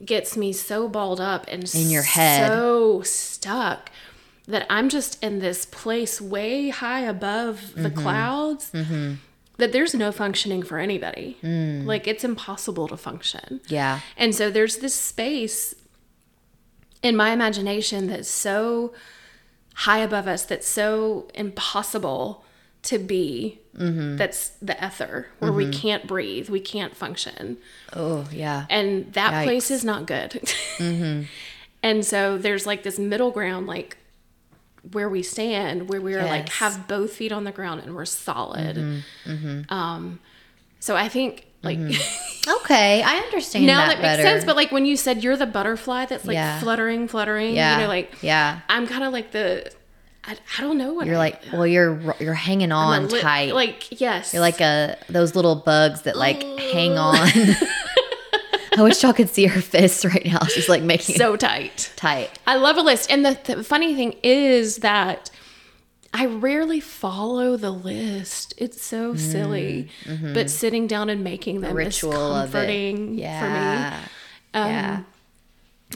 gets 0.04 0.36
me 0.36 0.52
so 0.52 0.86
balled 0.88 1.20
up 1.20 1.46
and 1.48 1.64
Mm. 1.64 1.84
In 1.86 1.90
your 1.90 2.02
head. 2.02 2.46
so 2.48 3.00
stuck 3.02 3.90
that 4.46 4.66
I'm 4.68 4.88
just 4.90 5.22
in 5.24 5.38
this 5.38 5.64
place 5.64 6.20
way 6.20 6.68
high 6.68 7.00
above 7.00 7.72
the 7.74 7.88
Mm-hmm. 7.90 8.00
clouds 8.02 8.70
that 9.56 9.72
there's 9.72 9.94
no 9.94 10.12
functioning 10.12 10.62
for 10.62 10.78
anybody. 10.78 11.38
Mm. 11.42 11.86
Like 11.86 12.06
it's 12.06 12.22
impossible 12.24 12.86
to 12.88 12.96
function. 12.98 13.62
Yeah. 13.68 14.00
And 14.18 14.34
so 14.34 14.50
there's 14.50 14.76
this 14.76 14.94
space 14.94 15.74
in 17.02 17.16
my 17.16 17.30
imagination 17.30 18.08
that's 18.08 18.28
so 18.28 18.92
high 19.76 19.98
above 19.98 20.26
us, 20.26 20.44
that's 20.44 20.66
so 20.66 21.28
impossible 21.34 22.44
to 22.82 22.98
be. 22.98 23.60
Mm-hmm. 23.76 24.16
That's 24.16 24.50
the 24.62 24.76
ether, 24.84 25.28
where 25.38 25.52
we 25.52 25.70
can't 25.70 26.06
breathe, 26.06 26.48
we 26.48 26.60
can't 26.60 26.96
function. 26.96 27.58
Oh, 27.92 28.26
yeah. 28.32 28.64
And 28.70 29.12
that 29.12 29.44
place 29.44 29.70
is 29.70 29.84
not 29.84 30.06
good. 30.06 30.42
And 31.82 32.04
so 32.04 32.36
there's 32.36 32.66
like 32.66 32.82
this 32.82 32.98
middle 32.98 33.30
ground, 33.30 33.68
like 33.68 33.96
where 34.90 35.08
we 35.08 35.22
stand, 35.22 35.88
where 35.88 36.00
we're 36.00 36.24
like 36.24 36.48
have 36.48 36.88
both 36.88 37.12
feet 37.12 37.30
on 37.30 37.44
the 37.44 37.52
ground 37.52 37.80
and 37.80 37.94
we're 37.94 38.04
solid. 38.04 39.04
Mm-hmm. 39.24 39.72
Um, 39.72 40.18
so 40.80 40.96
I 40.96 41.08
think 41.08 41.46
like 41.66 41.78
mm-hmm. 41.78 42.22
Okay, 42.64 43.02
I 43.02 43.16
understand 43.16 43.66
now 43.66 43.86
that, 43.88 43.96
that, 43.96 44.02
better. 44.02 44.22
makes 44.22 44.32
sense. 44.34 44.44
But 44.44 44.54
like 44.54 44.70
when 44.70 44.86
you 44.86 44.96
said 44.96 45.24
you're 45.24 45.36
the 45.36 45.46
butterfly 45.46 46.06
that's 46.06 46.24
like 46.24 46.34
Yeah. 46.34 46.60
fluttering, 46.60 47.08
fluttering, 47.08 47.56
yeah. 47.56 47.74
you 47.76 47.82
know, 47.82 47.88
like 47.88 48.22
yeah. 48.22 48.60
I'm 48.68 48.86
kind 48.86 49.02
of 49.02 49.12
like 49.12 49.32
the 49.32 49.70
I, 50.24 50.36
I 50.58 50.60
don't 50.60 50.78
know 50.78 50.92
what 50.92 51.06
You're 51.06 51.16
I- 51.16 51.18
like, 51.18 51.42
well, 51.52 51.66
you're 51.66 52.14
you're 52.20 52.34
hanging 52.34 52.70
on 52.72 53.08
li- 53.08 53.20
tight. 53.20 53.54
Like 53.54 54.00
yes, 54.00 54.32
You're 54.32 54.42
like 54.42 54.60
a 54.60 54.96
those 55.08 55.34
little 55.34 55.56
bugs 55.56 56.02
that 56.02 56.16
like 56.16 56.42
hang 56.42 56.96
on. 56.98 57.16
I 58.78 58.82
wish 58.82 59.02
y'all 59.02 59.12
could 59.14 59.30
see 59.30 59.46
her 59.46 59.60
fists 59.62 60.04
right 60.04 60.24
now. 60.26 60.40
She's 60.44 60.68
like 60.68 60.82
making 60.94 61.16
so 61.16 61.34
tight. 61.36 61.90
tight. 61.96 62.38
I 62.46 62.56
love 62.56 62.76
a 62.76 62.82
list. 62.82 63.10
And 63.10 63.24
the, 63.24 63.38
the 63.44 63.64
funny 63.64 63.94
thing 63.94 64.14
is 64.22 64.78
that 64.78 65.30
I 66.18 66.26
rarely 66.26 66.80
follow 66.80 67.56
the 67.58 67.70
list. 67.70 68.54
It's 68.56 68.80
so 68.82 69.14
silly. 69.16 69.88
But 70.34 70.48
sitting 70.50 70.86
down 70.86 71.10
and 71.10 71.22
making 71.22 71.60
them 71.60 71.72
Mm, 71.72 71.76
mm-hmm. 71.76 71.86
ritual 71.86 72.36
is 72.36 72.50
comforting 72.50 73.18
Yeah. 73.18 73.40
for 73.40 73.48
me. 73.50 74.08
Um, 74.54 74.70
yeah. 74.70 75.02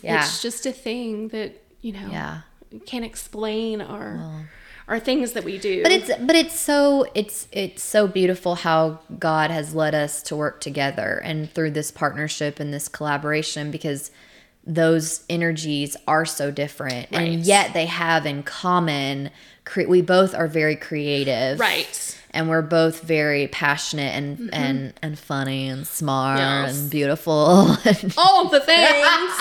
Yeah. 0.03 0.21
It's 0.25 0.43
just 0.43 0.67
a 0.67 0.73
thing 0.73 1.29
that, 1.29 1.63
you 1.81 1.93
know, 1.93 2.09
yeah. 2.11 2.41
can't 2.87 3.05
explain 3.05 3.81
our 3.81 4.47
our 4.89 4.99
things 5.01 5.33
that 5.33 5.45
we 5.45 5.57
do. 5.57 5.83
But 5.85 5.93
it's 5.93 6.11
but 6.21 6.37
it's 6.37 6.59
so 6.59 7.07
it's 7.15 7.47
it's 7.53 7.83
so 7.83 8.07
beautiful 8.07 8.57
how 8.57 8.99
God 9.19 9.51
has 9.51 9.75
led 9.75 9.95
us 9.95 10.23
to 10.25 10.37
work 10.37 10.61
together 10.61 11.21
and 11.25 11.51
through 11.51 11.71
this 11.71 11.91
partnership 11.91 12.61
and 12.61 12.75
this 12.75 12.89
collaboration 12.89 13.71
because 13.71 14.11
those 14.73 15.25
energies 15.29 15.97
are 16.07 16.25
so 16.25 16.51
different 16.53 17.09
Right. 17.11 17.29
and 17.33 17.43
yet 17.45 17.75
they 17.75 17.87
have 17.87 18.25
in 18.25 18.45
common 18.45 19.31
cre- 19.65 19.89
we 19.89 20.01
both 20.01 20.33
are 20.33 20.47
very 20.47 20.77
creative 20.77 21.59
right. 21.59 22.17
and 22.31 22.49
we're 22.49 22.63
both 22.63 23.03
very 23.03 23.49
passionate 23.49 24.15
and 24.15 24.49
and 24.53 24.95
and 25.03 25.19
funny 25.19 25.69
and 25.69 25.87
smart 25.89 26.39
Mm-hmm. 26.39 26.67
Yes. 26.67 26.79
and 26.83 26.91
beautiful 26.91 27.35
All 28.17 28.49
the 28.49 28.61
things. 28.61 29.33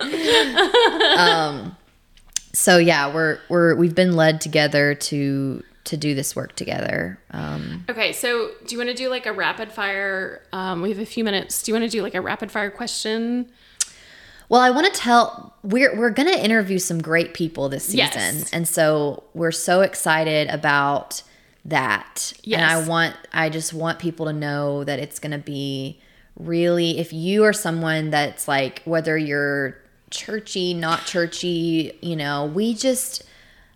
um 1.18 1.76
so 2.52 2.76
yeah 2.78 3.12
we're 3.12 3.38
we're 3.48 3.74
we've 3.76 3.94
been 3.94 4.14
led 4.16 4.40
together 4.40 4.94
to 4.94 5.62
to 5.84 5.96
do 5.96 6.14
this 6.14 6.36
work 6.36 6.54
together 6.56 7.18
um 7.30 7.84
okay, 7.88 8.12
so 8.12 8.50
do 8.66 8.74
you 8.74 8.78
want 8.78 8.90
to 8.90 8.94
do 8.94 9.08
like 9.08 9.24
a 9.26 9.32
rapid 9.32 9.72
fire? 9.72 10.42
Um, 10.52 10.82
we 10.82 10.90
have 10.90 10.98
a 10.98 11.06
few 11.06 11.24
minutes. 11.24 11.62
Do 11.62 11.70
you 11.72 11.78
want 11.78 11.90
to 11.90 11.96
do 11.96 12.02
like 12.02 12.14
a 12.14 12.20
rapid 12.20 12.50
fire 12.52 12.70
question? 12.70 13.50
Well, 14.50 14.60
I 14.60 14.70
want 14.70 14.92
to 14.92 15.00
tell 15.00 15.54
we're 15.62 15.96
we're 15.96 16.10
going 16.10 16.28
to 16.28 16.44
interview 16.44 16.78
some 16.78 17.00
great 17.00 17.34
people 17.34 17.68
this 17.68 17.84
season. 17.84 17.98
Yes. 18.38 18.50
And 18.52 18.66
so 18.66 19.22
we're 19.32 19.52
so 19.52 19.80
excited 19.82 20.48
about 20.48 21.22
that. 21.64 22.32
Yes. 22.42 22.60
And 22.60 22.68
I 22.68 22.86
want 22.86 23.16
I 23.32 23.48
just 23.48 23.72
want 23.72 24.00
people 24.00 24.26
to 24.26 24.32
know 24.32 24.82
that 24.84 24.98
it's 24.98 25.20
going 25.20 25.30
to 25.32 25.38
be 25.38 26.00
really 26.36 26.98
if 26.98 27.12
you 27.12 27.44
are 27.44 27.52
someone 27.52 28.10
that's 28.10 28.48
like 28.48 28.82
whether 28.84 29.16
you're 29.16 29.78
churchy, 30.10 30.74
not 30.74 31.06
churchy, 31.06 31.96
you 32.02 32.16
know, 32.16 32.46
we 32.46 32.74
just 32.74 33.22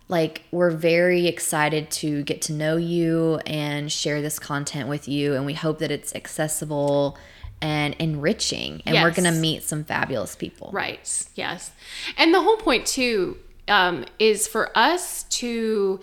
like 0.09 0.43
we're 0.51 0.71
very 0.71 1.25
excited 1.25 1.89
to 1.89 2.21
get 2.23 2.41
to 2.43 2.53
know 2.53 2.75
you 2.75 3.39
and 3.45 3.89
share 3.89 4.21
this 4.21 4.39
content 4.39 4.89
with 4.89 5.07
you 5.07 5.35
and 5.35 5.45
we 5.45 5.53
hope 5.53 5.79
that 5.79 5.89
it's 5.89 6.13
accessible 6.13 7.17
and 7.61 7.95
enriching 7.99 8.81
and 8.85 8.95
we're 8.95 9.11
going 9.11 9.31
to 9.31 9.39
meet 9.39 9.63
some 9.63 9.83
fabulous 9.83 10.35
people. 10.35 10.69
Right. 10.71 11.27
Yes. 11.35 11.71
And 12.17 12.33
the 12.33 12.41
whole 12.41 12.57
point 12.57 12.85
too 12.85 13.37
um, 13.67 14.05
is 14.19 14.47
for 14.47 14.77
us 14.77 15.23
to 15.23 15.99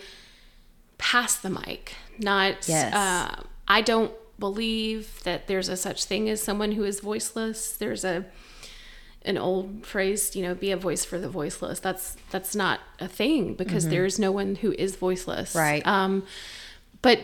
pass 0.98 1.36
the 1.36 1.50
mic. 1.50 1.94
Not. 2.18 2.68
Yes. 2.68 2.94
Uh, 2.94 3.42
I 3.68 3.80
don't 3.80 4.12
believe 4.38 5.22
that 5.24 5.46
there's 5.46 5.68
a 5.68 5.76
such 5.76 6.04
thing 6.04 6.28
as 6.28 6.42
someone 6.42 6.72
who 6.72 6.84
is 6.84 7.00
voiceless. 7.00 7.72
There's 7.72 8.04
a 8.04 8.26
an 9.24 9.38
old 9.38 9.86
phrase, 9.86 10.34
you 10.34 10.42
know, 10.42 10.54
be 10.54 10.72
a 10.72 10.76
voice 10.76 11.04
for 11.04 11.18
the 11.18 11.28
voiceless. 11.28 11.78
That's 11.78 12.16
that's 12.30 12.56
not 12.56 12.80
a 12.98 13.06
thing 13.06 13.54
because 13.54 13.88
there's 13.88 14.18
no 14.18 14.32
one 14.32 14.56
who 14.56 14.72
is 14.72 14.96
voiceless. 14.96 15.50
Mm-hmm. 15.50 15.58
Right. 15.58 15.86
Um, 15.86 16.24
but 17.02 17.20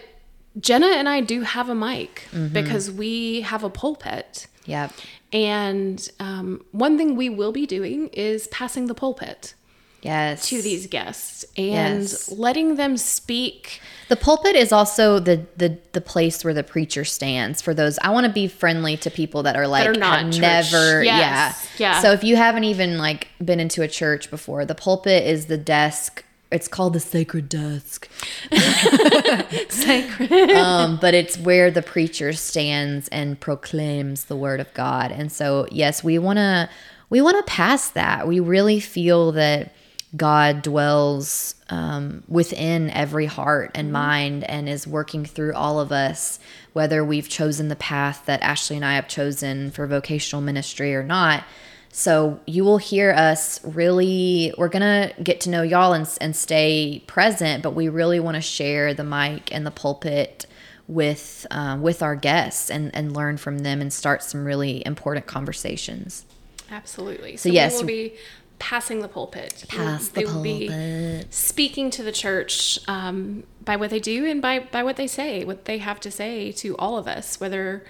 Jenna 0.61 0.87
and 0.89 1.09
I 1.09 1.21
do 1.21 1.43
have 1.43 1.69
a 1.69 1.75
mic 1.75 2.27
Mm-hmm. 2.33 2.53
because 2.53 2.91
we 2.91 3.43
have 3.43 3.63
a 3.65 3.71
pulpit. 3.71 4.47
Yep. 4.67 4.93
And 5.33 6.09
um, 6.21 6.65
one 6.73 6.97
thing 6.99 7.17
we 7.17 7.29
will 7.29 7.53
be 7.53 7.67
doing 7.67 8.09
is 8.09 8.49
passing 8.49 8.87
the 8.87 8.95
pulpit 8.95 9.55
Yes. 10.03 10.49
to 10.49 10.63
these 10.63 10.87
guests 10.87 11.45
and 11.57 12.03
Yes. 12.03 12.31
letting 12.31 12.77
them 12.77 12.97
speak. 12.97 13.81
The 14.09 14.17
pulpit 14.17 14.57
is 14.57 14.73
also 14.73 15.19
the 15.19 15.45
the 15.57 15.77
the 15.93 16.01
place 16.01 16.45
where 16.45 16.55
the 16.55 16.63
preacher 16.63 17.05
stands 17.05 17.61
for 17.61 17.75
those. 17.75 17.99
I 18.03 18.11
want 18.11 18.27
to 18.27 18.33
be 18.33 18.47
friendly 18.49 18.97
to 18.99 19.11
people 19.11 19.43
that 19.43 19.57
are 19.57 19.67
like 19.67 19.87
are 19.89 19.93
not 19.95 20.27
never 20.39 21.03
Yes. 21.03 21.69
yeah. 21.79 21.93
Yeah. 21.95 22.01
So 22.03 22.13
if 22.13 22.23
you 22.25 22.37
haven't 22.37 22.65
even 22.65 22.97
like 22.97 23.29
been 23.45 23.61
into 23.61 23.83
a 23.83 23.89
church 23.89 24.31
before, 24.31 24.65
the 24.65 24.75
pulpit 24.75 25.27
is 25.27 25.47
the 25.47 25.59
desk. 25.59 26.25
It's 26.51 26.69
called 26.69 26.95
the 26.95 27.01
sacred 27.01 27.49
desk. 27.49 28.09
Sacred. 29.69 30.51
um, 30.53 30.99
but 30.99 31.13
it's 31.13 31.37
where 31.37 31.71
the 31.71 31.83
preacher 31.83 32.33
stands 32.33 33.09
and 33.09 33.39
proclaims 33.39 34.25
the 34.25 34.37
word 34.37 34.59
of 34.61 34.73
God. 34.73 35.13
And 35.13 35.31
so, 35.31 35.67
yes, 35.71 36.03
we 36.03 36.19
want 36.19 36.39
to 36.39 36.71
we 37.11 37.21
want 37.21 37.37
to 37.37 37.51
pass 37.51 37.91
that. 37.91 38.27
We 38.27 38.41
really 38.41 38.81
feel 38.81 39.33
that 39.33 39.73
God 40.17 40.63
dwells 40.63 41.55
um, 41.69 42.23
within 42.29 42.91
every 42.91 43.27
heart 43.27 43.71
and 43.75 43.93
mind 43.93 44.45
and 44.45 44.69
is 44.69 44.87
working 44.87 45.27
through 45.27 45.55
all 45.55 45.81
of 45.81 45.93
us, 45.93 46.39
whether 46.73 47.05
we've 47.05 47.29
chosen 47.29 47.69
the 47.69 47.77
path 47.77 48.25
that 48.25 48.43
Ashley 48.43 48.77
and 48.77 48.85
I 48.85 48.95
have 48.95 49.09
chosen 49.09 49.71
for 49.71 49.87
vocational 49.87 50.41
ministry 50.41 50.95
or 50.95 51.03
not. 51.03 51.45
So 51.91 52.41
you 52.47 52.65
will 52.65 52.79
hear 52.79 53.13
us 53.13 53.61
really, 53.65 54.53
we're 54.57 54.69
going 54.69 54.83
to 54.83 55.23
get 55.23 55.41
to 55.43 55.51
know 55.51 55.63
y'all 55.63 55.93
and, 55.95 56.09
and 56.21 56.37
stay 56.37 57.03
present, 57.07 57.63
but 57.63 57.71
we 57.75 57.89
really 57.89 58.21
want 58.21 58.37
to 58.37 58.41
share 58.41 58.95
the 58.95 59.05
mic 59.05 59.53
and 59.53 59.67
the 59.67 59.71
pulpit 59.71 60.47
with 60.87 61.47
um, 61.51 61.83
with 61.83 62.03
our 62.03 62.17
guests 62.17 62.71
and, 62.71 62.95
and 62.95 63.15
learn 63.15 63.37
from 63.37 63.59
them 63.59 63.81
and 63.81 63.93
start 63.93 64.23
some 64.23 64.45
really 64.45 64.83
important 64.87 65.27
conversations. 65.27 66.25
Absolutely. 66.71 67.37
So, 67.37 67.49
yes. 67.49 67.75
we 67.75 67.79
will 67.79 67.87
be 67.87 68.15
passing 68.59 69.01
the 69.01 69.09
pulpit. 69.09 69.65
Pass 69.69 70.09
They 70.09 70.25
the 70.25 70.33
will 70.33 70.43
be 70.43 70.69
pulpit. 70.69 71.35
speaking 71.35 71.91
to 71.91 72.03
the 72.03 72.13
church 72.13 72.79
um, 72.89 73.45
by 73.65 73.77
what 73.77 73.91
they 73.91 74.01
do 74.01 74.25
and 74.27 74.41
by, 74.41 74.61
by 74.61 74.83
what 74.83 74.97
they 74.97 75.07
say, 75.07 75.45
what 75.45 75.67
they 75.67 75.79
have 75.79 76.01
to 76.01 76.11
say 76.11 76.53
to 76.53 76.77
all 76.77 76.97
of 76.99 77.07
us, 77.07 77.39
whether 77.41 77.85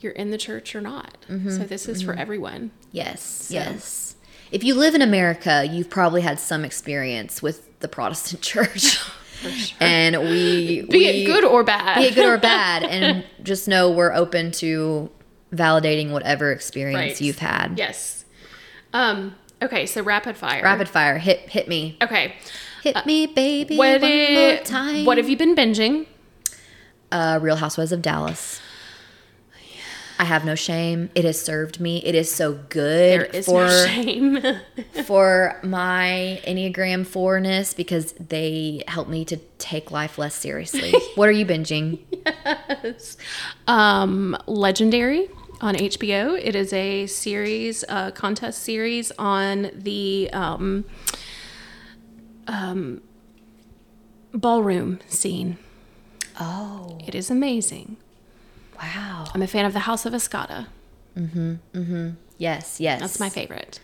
you're 0.00 0.12
in 0.12 0.30
the 0.30 0.38
church 0.38 0.74
or 0.74 0.80
not. 0.80 1.16
Mm-hmm. 1.28 1.50
So 1.50 1.58
this 1.64 1.88
is 1.88 2.02
for 2.02 2.14
everyone. 2.14 2.70
Yes, 2.92 3.48
yes. 3.52 4.16
If 4.50 4.64
you 4.64 4.74
live 4.74 4.94
in 4.94 5.02
America, 5.02 5.66
you've 5.70 5.90
probably 5.90 6.22
had 6.22 6.38
some 6.38 6.64
experience 6.64 7.42
with 7.42 7.78
the 7.80 7.88
Protestant 7.88 8.42
church. 8.52 8.98
And 9.78 10.18
we 10.20 10.80
Be 10.82 10.86
we, 10.98 11.06
it 11.06 11.26
good 11.26 11.44
or 11.44 11.62
bad. 11.62 11.98
be 11.98 12.06
it 12.06 12.16
good 12.16 12.26
or 12.26 12.38
bad, 12.38 12.82
and 12.90 13.24
just 13.44 13.68
know 13.68 13.88
we're 13.88 14.12
open 14.12 14.50
to 14.52 15.10
validating 15.54 16.10
whatever 16.10 16.50
experience 16.50 16.98
Right. 17.12 17.20
you've 17.20 17.38
had. 17.38 17.78
Yes. 17.78 18.24
Um, 18.92 19.36
okay, 19.62 19.86
so 19.86 20.02
rapid 20.02 20.36
fire. 20.36 20.60
Rapid 20.64 20.88
fire, 20.88 21.18
hit 21.18 21.38
hit 21.50 21.68
me, 21.68 21.96
Okay. 22.02 22.34
hit 22.82 23.06
me, 23.06 23.26
baby, 23.28 23.76
What, 23.76 24.00
one 24.02 24.34
more 24.34 24.56
time. 24.64 25.04
what 25.04 25.18
have 25.18 25.28
you 25.28 25.36
been 25.36 25.54
binging? 25.54 26.06
uh, 27.12 27.38
Real 27.40 27.54
Housewives 27.56 27.92
of 27.92 28.02
Dallas. 28.02 28.60
I 30.20 30.24
have 30.24 30.44
no 30.44 30.56
shame. 30.56 31.10
It 31.14 31.24
has 31.24 31.40
served 31.40 31.78
me. 31.78 31.98
It 32.04 32.14
is 32.16 32.30
so 32.32 32.54
good 32.68 33.20
There 33.20 33.24
is 33.26 33.46
for 33.46 33.66
no 33.66 33.86
shame. 33.86 34.40
for 35.04 35.60
my 35.62 36.40
Enneagram 36.44 37.06
fourness 37.06 37.72
because 37.72 38.12
they 38.14 38.82
help 38.88 39.08
me 39.08 39.24
to 39.26 39.36
take 39.58 39.90
life 39.92 40.18
less 40.18 40.34
seriously. 40.34 40.92
what 41.14 41.28
are 41.28 41.32
you 41.32 41.46
binging? 41.46 42.00
um, 43.68 44.36
Legendary 44.46 45.28
on 45.60 45.76
HBO. 45.76 46.36
It 46.42 46.56
is 46.56 46.72
a 46.72 47.06
series, 47.06 47.84
a 47.88 48.10
contest 48.10 48.62
series 48.62 49.12
on 49.18 49.70
the 49.72 50.30
um, 50.32 50.84
um, 52.48 53.02
ballroom 54.32 54.98
scene. 55.06 55.58
Oh, 56.40 56.98
It 57.06 57.14
is 57.14 57.30
amazing. 57.30 57.96
Wow. 58.80 59.24
I'm 59.34 59.42
a 59.42 59.46
fan 59.46 59.64
of 59.64 59.72
the 59.72 59.80
House 59.80 60.06
of 60.06 60.12
Escada. 60.12 60.66
Mm-hmm. 61.16 61.54
Mm-hmm. 61.74 62.10
Yes, 62.38 62.80
yes. 62.80 63.00
That's 63.00 63.20
my 63.20 63.28
favorite. 63.28 63.80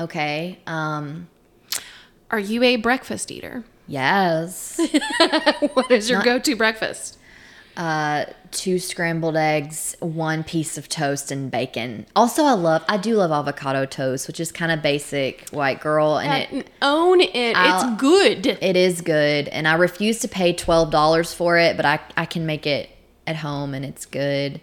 Okay. 0.00 0.58
Um 0.66 1.28
Are 2.30 2.38
you 2.40 2.62
a 2.62 2.76
breakfast 2.76 3.30
eater? 3.30 3.64
yes. 3.86 4.80
What 5.74 5.90
is 5.90 6.08
your 6.10 6.22
go-to 6.22 6.56
breakfast? 6.56 7.18
uh 7.74 8.26
two 8.50 8.78
scrambled 8.78 9.34
eggs, 9.34 9.96
one 10.00 10.44
piece 10.44 10.76
of 10.76 10.90
toast 10.90 11.30
and 11.32 11.50
bacon. 11.50 12.04
Also 12.14 12.44
I 12.44 12.52
love 12.52 12.84
I 12.86 12.98
do 12.98 13.14
love 13.16 13.30
avocado 13.32 13.86
toast, 13.86 14.26
which 14.28 14.40
is 14.40 14.52
kind 14.52 14.70
of 14.70 14.82
basic 14.82 15.48
white 15.50 15.80
girl 15.80 16.18
and 16.18 16.52
it 16.58 16.66
Own 16.82 17.20
it. 17.22 17.56
I'll- 17.56 17.92
it's 17.92 18.00
good. 18.00 18.46
It 18.60 18.76
is 18.76 19.00
good, 19.00 19.48
and 19.48 19.66
I 19.66 19.74
refuse 19.74 20.18
to 20.20 20.28
pay 20.28 20.52
twelve 20.52 20.90
dollars 20.90 21.32
for 21.32 21.56
it, 21.56 21.76
but 21.78 21.86
I 21.86 22.00
I 22.14 22.26
can 22.26 22.44
make 22.44 22.66
it 22.66 22.90
at 23.26 23.36
home, 23.36 23.74
and 23.74 23.84
it's 23.84 24.04
good. 24.06 24.60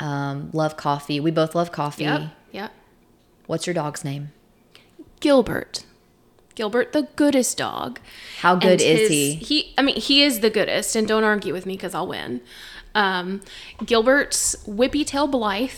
Um, 0.00 0.50
love 0.52 0.76
coffee. 0.76 1.20
We 1.20 1.30
both 1.30 1.54
love 1.54 1.70
coffee. 1.72 2.04
Yep. 2.04 2.22
Yep. 2.52 2.72
What's 3.46 3.66
your 3.66 3.74
dog's 3.74 4.04
name? 4.04 4.30
Gilbert. 5.20 5.84
Gilbert, 6.54 6.92
the 6.92 7.08
goodest 7.16 7.56
dog. 7.56 7.98
How 8.40 8.54
good 8.56 8.72
And 8.72 8.80
is 8.80 9.00
his- 9.00 9.08
he? 9.10 9.34
He, 9.34 9.74
I 9.78 9.82
mean, 9.82 9.96
he 9.96 10.22
is 10.22 10.40
the 10.40 10.50
goodest, 10.50 10.94
and 10.96 11.06
don't 11.08 11.24
argue 11.24 11.52
with 11.52 11.64
me 11.64 11.74
because 11.74 11.94
I'll 11.94 12.06
win. 12.08 12.40
Um, 12.94 13.40
Gilbert's 13.84 14.56
Whippy 14.66 15.06
Tail 15.06 15.26
Blythe 15.26 15.70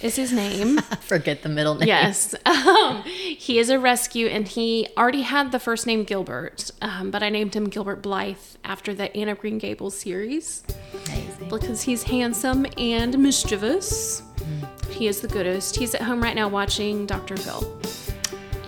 is 0.00 0.16
his 0.16 0.32
name. 0.32 0.78
Forget 1.00 1.42
the 1.42 1.48
middle 1.48 1.74
name. 1.74 1.88
yes, 1.88 2.34
um, 2.46 3.02
he 3.02 3.58
is 3.58 3.70
a 3.70 3.78
rescue, 3.78 4.26
and 4.26 4.46
he 4.46 4.88
already 4.96 5.22
had 5.22 5.52
the 5.52 5.58
first 5.58 5.86
name 5.86 6.04
Gilbert, 6.04 6.70
um, 6.82 7.10
but 7.10 7.22
I 7.22 7.28
named 7.30 7.54
him 7.54 7.68
Gilbert 7.68 8.02
Blythe 8.02 8.36
after 8.64 8.94
the 8.94 9.14
Anne 9.16 9.28
of 9.28 9.38
Green 9.38 9.58
Gables 9.58 9.96
series 9.98 10.62
Amazing. 11.06 11.48
because 11.48 11.82
he's 11.82 12.02
handsome 12.04 12.66
and 12.76 13.18
mischievous. 13.18 14.22
He 14.90 15.06
is 15.06 15.20
the 15.20 15.28
goodest. 15.28 15.76
He's 15.76 15.94
at 15.94 16.02
home 16.02 16.22
right 16.22 16.34
now 16.34 16.48
watching 16.48 17.06
Dr. 17.06 17.36
Phil. 17.36 17.80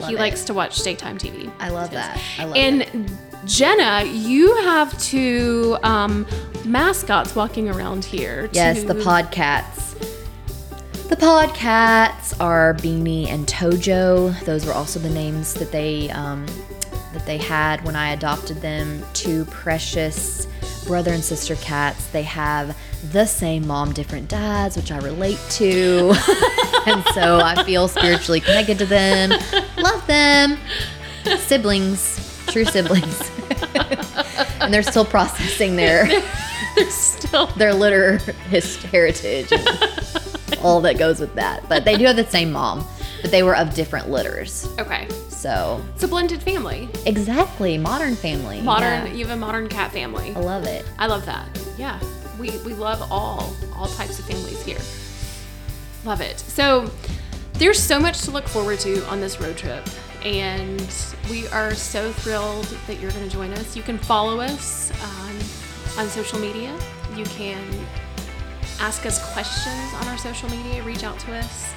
he 0.06 0.14
it. 0.14 0.18
likes 0.18 0.44
to 0.44 0.54
watch 0.54 0.80
daytime 0.82 1.18
TV. 1.18 1.50
I 1.58 1.70
love 1.70 1.90
that. 1.92 2.20
I 2.38 2.44
love 2.44 2.56
and 2.56 2.82
it. 2.82 3.10
Jenna, 3.46 4.04
you 4.04 4.54
have 4.56 4.96
two 5.00 5.78
um, 5.82 6.26
mascots 6.64 7.34
walking 7.34 7.68
around 7.68 8.04
here. 8.04 8.50
Yes, 8.52 8.82
to- 8.82 8.88
the 8.92 8.94
podcats. 8.94 9.89
The 11.10 11.16
podcats 11.16 12.40
are 12.40 12.74
Beanie 12.74 13.26
and 13.26 13.44
Tojo. 13.44 14.32
Those 14.44 14.64
were 14.64 14.72
also 14.72 15.00
the 15.00 15.10
names 15.10 15.52
that 15.54 15.72
they 15.72 16.08
um, 16.10 16.46
that 17.12 17.26
they 17.26 17.36
had 17.36 17.84
when 17.84 17.96
I 17.96 18.12
adopted 18.12 18.58
them. 18.58 19.02
Two 19.12 19.44
precious 19.46 20.46
brother 20.86 21.12
and 21.12 21.22
sister 21.22 21.56
cats. 21.56 22.06
They 22.06 22.22
have 22.22 22.78
the 23.10 23.26
same 23.26 23.66
mom, 23.66 23.92
different 23.92 24.28
dads, 24.28 24.76
which 24.76 24.92
I 24.92 24.98
relate 24.98 25.40
to, 25.50 26.14
and 26.86 27.04
so 27.12 27.40
I 27.40 27.64
feel 27.64 27.88
spiritually 27.88 28.40
connected 28.40 28.78
to 28.78 28.86
them. 28.86 29.30
Love 29.78 30.06
them. 30.06 30.58
Siblings, 31.38 32.44
true 32.46 32.64
siblings, 32.64 33.30
and 34.60 34.72
they're 34.72 34.84
still 34.84 35.04
processing 35.04 35.74
their 35.74 36.06
They're 36.76 36.90
still. 36.90 37.46
their 37.48 37.74
litter 37.74 38.18
heritage 38.92 39.50
and 39.52 39.66
all 40.62 40.80
that 40.82 40.98
goes 40.98 41.20
with 41.20 41.34
that. 41.34 41.68
But 41.68 41.84
they 41.84 41.96
do 41.96 42.04
have 42.04 42.16
the 42.16 42.26
same 42.26 42.52
mom, 42.52 42.86
but 43.22 43.30
they 43.30 43.42
were 43.42 43.56
of 43.56 43.74
different 43.74 44.08
litters. 44.10 44.66
Okay. 44.78 45.08
So 45.28 45.82
It's 45.94 46.02
a 46.04 46.08
blended 46.08 46.42
family. 46.42 46.88
exactly, 47.06 47.78
modern 47.78 48.14
family. 48.14 48.60
Modern. 48.60 49.06
Yeah. 49.06 49.12
You 49.12 49.26
have 49.26 49.36
a 49.36 49.40
modern 49.40 49.68
cat 49.68 49.90
family. 49.92 50.32
I 50.36 50.40
love 50.40 50.64
it. 50.64 50.84
I 50.98 51.06
love 51.06 51.24
that. 51.26 51.46
Yeah, 51.78 51.98
we 52.38 52.50
we 52.58 52.74
love 52.74 53.10
all 53.10 53.54
all 53.74 53.86
types 53.86 54.18
of 54.18 54.26
families 54.26 54.62
here. 54.62 54.78
Love 56.04 56.20
it. 56.20 56.38
So 56.40 56.90
there's 57.54 57.78
so 57.82 57.98
much 57.98 58.22
to 58.22 58.30
look 58.30 58.46
forward 58.48 58.78
to 58.80 59.06
on 59.08 59.20
this 59.20 59.40
road 59.40 59.56
trip, 59.56 59.86
and 60.24 60.82
we 61.30 61.46
are 61.48 61.74
so 61.74 62.10
thrilled 62.12 62.64
that 62.86 63.00
you're 63.00 63.10
going 63.12 63.24
to 63.28 63.30
join 63.30 63.52
us. 63.52 63.76
You 63.76 63.82
can 63.82 63.98
follow 63.98 64.40
us 64.40 64.90
on 65.02 66.04
on 66.04 66.08
social 66.10 66.38
media. 66.38 66.74
You 67.16 67.24
can 67.24 67.62
ask 68.80 69.04
us 69.04 69.22
questions 69.32 69.94
on 69.94 70.08
our 70.08 70.16
social 70.16 70.48
media. 70.50 70.82
Reach 70.82 71.04
out 71.04 71.18
to 71.20 71.34
us. 71.34 71.72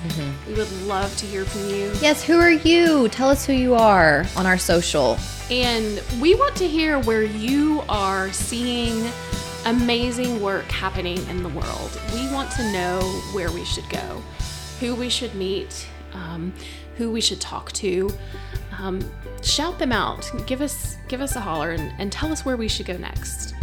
We 0.47 0.53
would 0.53 0.71
love 0.83 1.15
to 1.17 1.25
hear 1.25 1.45
from 1.45 1.69
you. 1.69 1.91
Yes, 2.01 2.23
who 2.23 2.39
are 2.39 2.51
you? 2.51 3.09
Tell 3.09 3.29
us 3.29 3.45
who 3.45 3.53
you 3.53 3.75
are 3.75 4.25
on 4.35 4.45
our 4.45 4.57
social. 4.57 5.17
And 5.51 6.01
we 6.21 6.33
want 6.35 6.55
to 6.57 6.67
hear 6.67 6.99
where 7.01 7.23
you 7.23 7.83
are 7.89 8.31
seeing 8.31 9.11
amazing 9.65 10.41
work 10.41 10.65
happening 10.65 11.17
in 11.27 11.43
the 11.43 11.49
world. 11.49 11.99
We 12.13 12.31
want 12.31 12.51
to 12.51 12.71
know 12.71 13.01
where 13.33 13.51
we 13.51 13.65
should 13.65 13.87
go, 13.89 14.21
who 14.79 14.95
we 14.95 15.09
should 15.09 15.35
meet, 15.35 15.87
um, 16.13 16.53
who 16.95 17.11
we 17.11 17.21
should 17.21 17.41
talk 17.41 17.71
to. 17.73 18.09
Um, 18.79 19.03
shout 19.41 19.77
them 19.77 19.91
out. 19.91 20.29
Give 20.47 20.61
us 20.61 20.97
give 21.07 21.21
us 21.21 21.35
a 21.35 21.41
holler 21.41 21.71
and, 21.71 21.93
and 21.99 22.11
tell 22.11 22.31
us 22.31 22.45
where 22.45 22.57
we 22.57 22.67
should 22.67 22.85
go 22.85 22.97
next. 22.97 23.53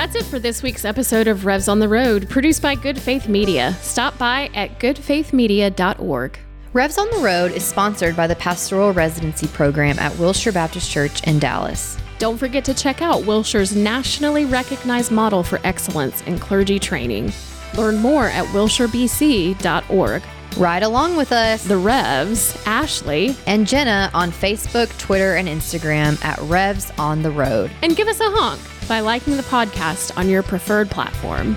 That's 0.00 0.16
it 0.16 0.24
for 0.24 0.38
this 0.38 0.62
week's 0.62 0.86
episode 0.86 1.28
of 1.28 1.44
Revs 1.44 1.68
on 1.68 1.78
the 1.78 1.86
Road, 1.86 2.26
produced 2.30 2.62
by 2.62 2.74
Good 2.74 2.98
Faith 2.98 3.28
Media. 3.28 3.74
Stop 3.82 4.16
by 4.16 4.48
at 4.54 4.78
goodfaithmedia.org. 4.80 6.38
Revs 6.72 6.96
on 6.96 7.10
the 7.10 7.18
Road 7.18 7.52
is 7.52 7.66
sponsored 7.66 8.16
by 8.16 8.26
the 8.26 8.34
Pastoral 8.34 8.94
Residency 8.94 9.46
Program 9.48 9.98
at 9.98 10.16
Wilshire 10.16 10.52
Baptist 10.52 10.90
Church 10.90 11.22
in 11.24 11.38
Dallas. 11.38 11.98
Don't 12.18 12.38
forget 12.38 12.64
to 12.64 12.72
check 12.72 13.02
out 13.02 13.26
Wilshire's 13.26 13.76
nationally 13.76 14.46
recognized 14.46 15.12
model 15.12 15.42
for 15.42 15.60
excellence 15.64 16.22
in 16.22 16.38
clergy 16.38 16.78
training. 16.78 17.30
Learn 17.76 17.98
more 17.98 18.28
at 18.28 18.46
wilshirebc.org. 18.46 20.22
Ride 20.56 20.82
along 20.82 21.16
with 21.18 21.30
us. 21.30 21.64
The 21.64 21.76
Revs, 21.76 22.58
Ashley, 22.64 23.36
and 23.46 23.66
Jenna 23.66 24.10
on 24.14 24.30
Facebook, 24.30 24.96
Twitter, 24.96 25.34
and 25.34 25.46
Instagram 25.46 26.24
at 26.24 26.38
Revs 26.38 26.90
on 26.98 27.20
the 27.20 27.30
Road. 27.30 27.70
and 27.82 27.94
give 27.94 28.08
us 28.08 28.20
a 28.20 28.30
honk 28.30 28.60
by 28.90 28.98
liking 28.98 29.36
the 29.36 29.44
podcast 29.44 30.18
on 30.18 30.28
your 30.28 30.42
preferred 30.42 30.90
platform. 30.90 31.56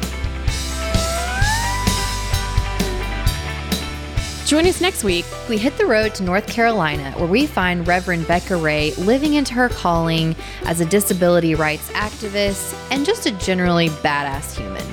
Join 4.46 4.68
us 4.68 4.80
next 4.80 5.04
week. 5.04 5.26
We 5.50 5.58
hit 5.58 5.76
the 5.80 5.88
road 5.88 6.14
to 6.14 6.24
North 6.24 6.46
Carolina, 6.46 7.12
where 7.14 7.26
we 7.26 7.48
find 7.48 7.88
Reverend 7.88 8.28
Becca 8.28 8.56
Ray 8.56 8.94
living 9.00 9.34
into 9.34 9.56
her 9.56 9.70
calling 9.70 10.36
as 10.66 10.80
a 10.80 10.86
disability 10.86 11.56
rights 11.56 11.90
activist 11.94 12.80
and 12.92 13.04
just 13.04 13.26
a 13.26 13.32
generally 13.32 13.90
badass 13.90 14.56
human. 14.56 14.86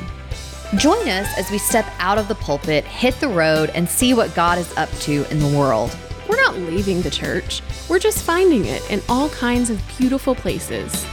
Join 0.79 1.11
us 1.11 1.29
as 1.37 1.51
we 1.51 1.59
step 1.59 1.85
out 1.99 2.17
of 2.17 2.27
the 2.27 2.37
pulpit, 2.37 2.87
hit 2.87 3.21
the 3.21 3.29
road, 3.29 3.71
and 3.75 3.87
see 3.87 4.15
what 4.15 4.35
God 4.35 4.57
is 4.57 4.75
up 4.79 4.91
to 5.01 5.31
in 5.31 5.41
the 5.41 5.59
world. 5.59 5.95
We're 6.27 6.37
not 6.37 6.57
leaving 6.57 7.03
the 7.03 7.11
church, 7.11 7.61
we're 7.87 7.99
just 7.99 8.25
finding 8.25 8.65
it 8.65 8.91
in 8.91 9.03
all 9.11 9.29
kinds 9.29 9.69
of 9.69 9.83
beautiful 9.99 10.35
places. 10.35 11.05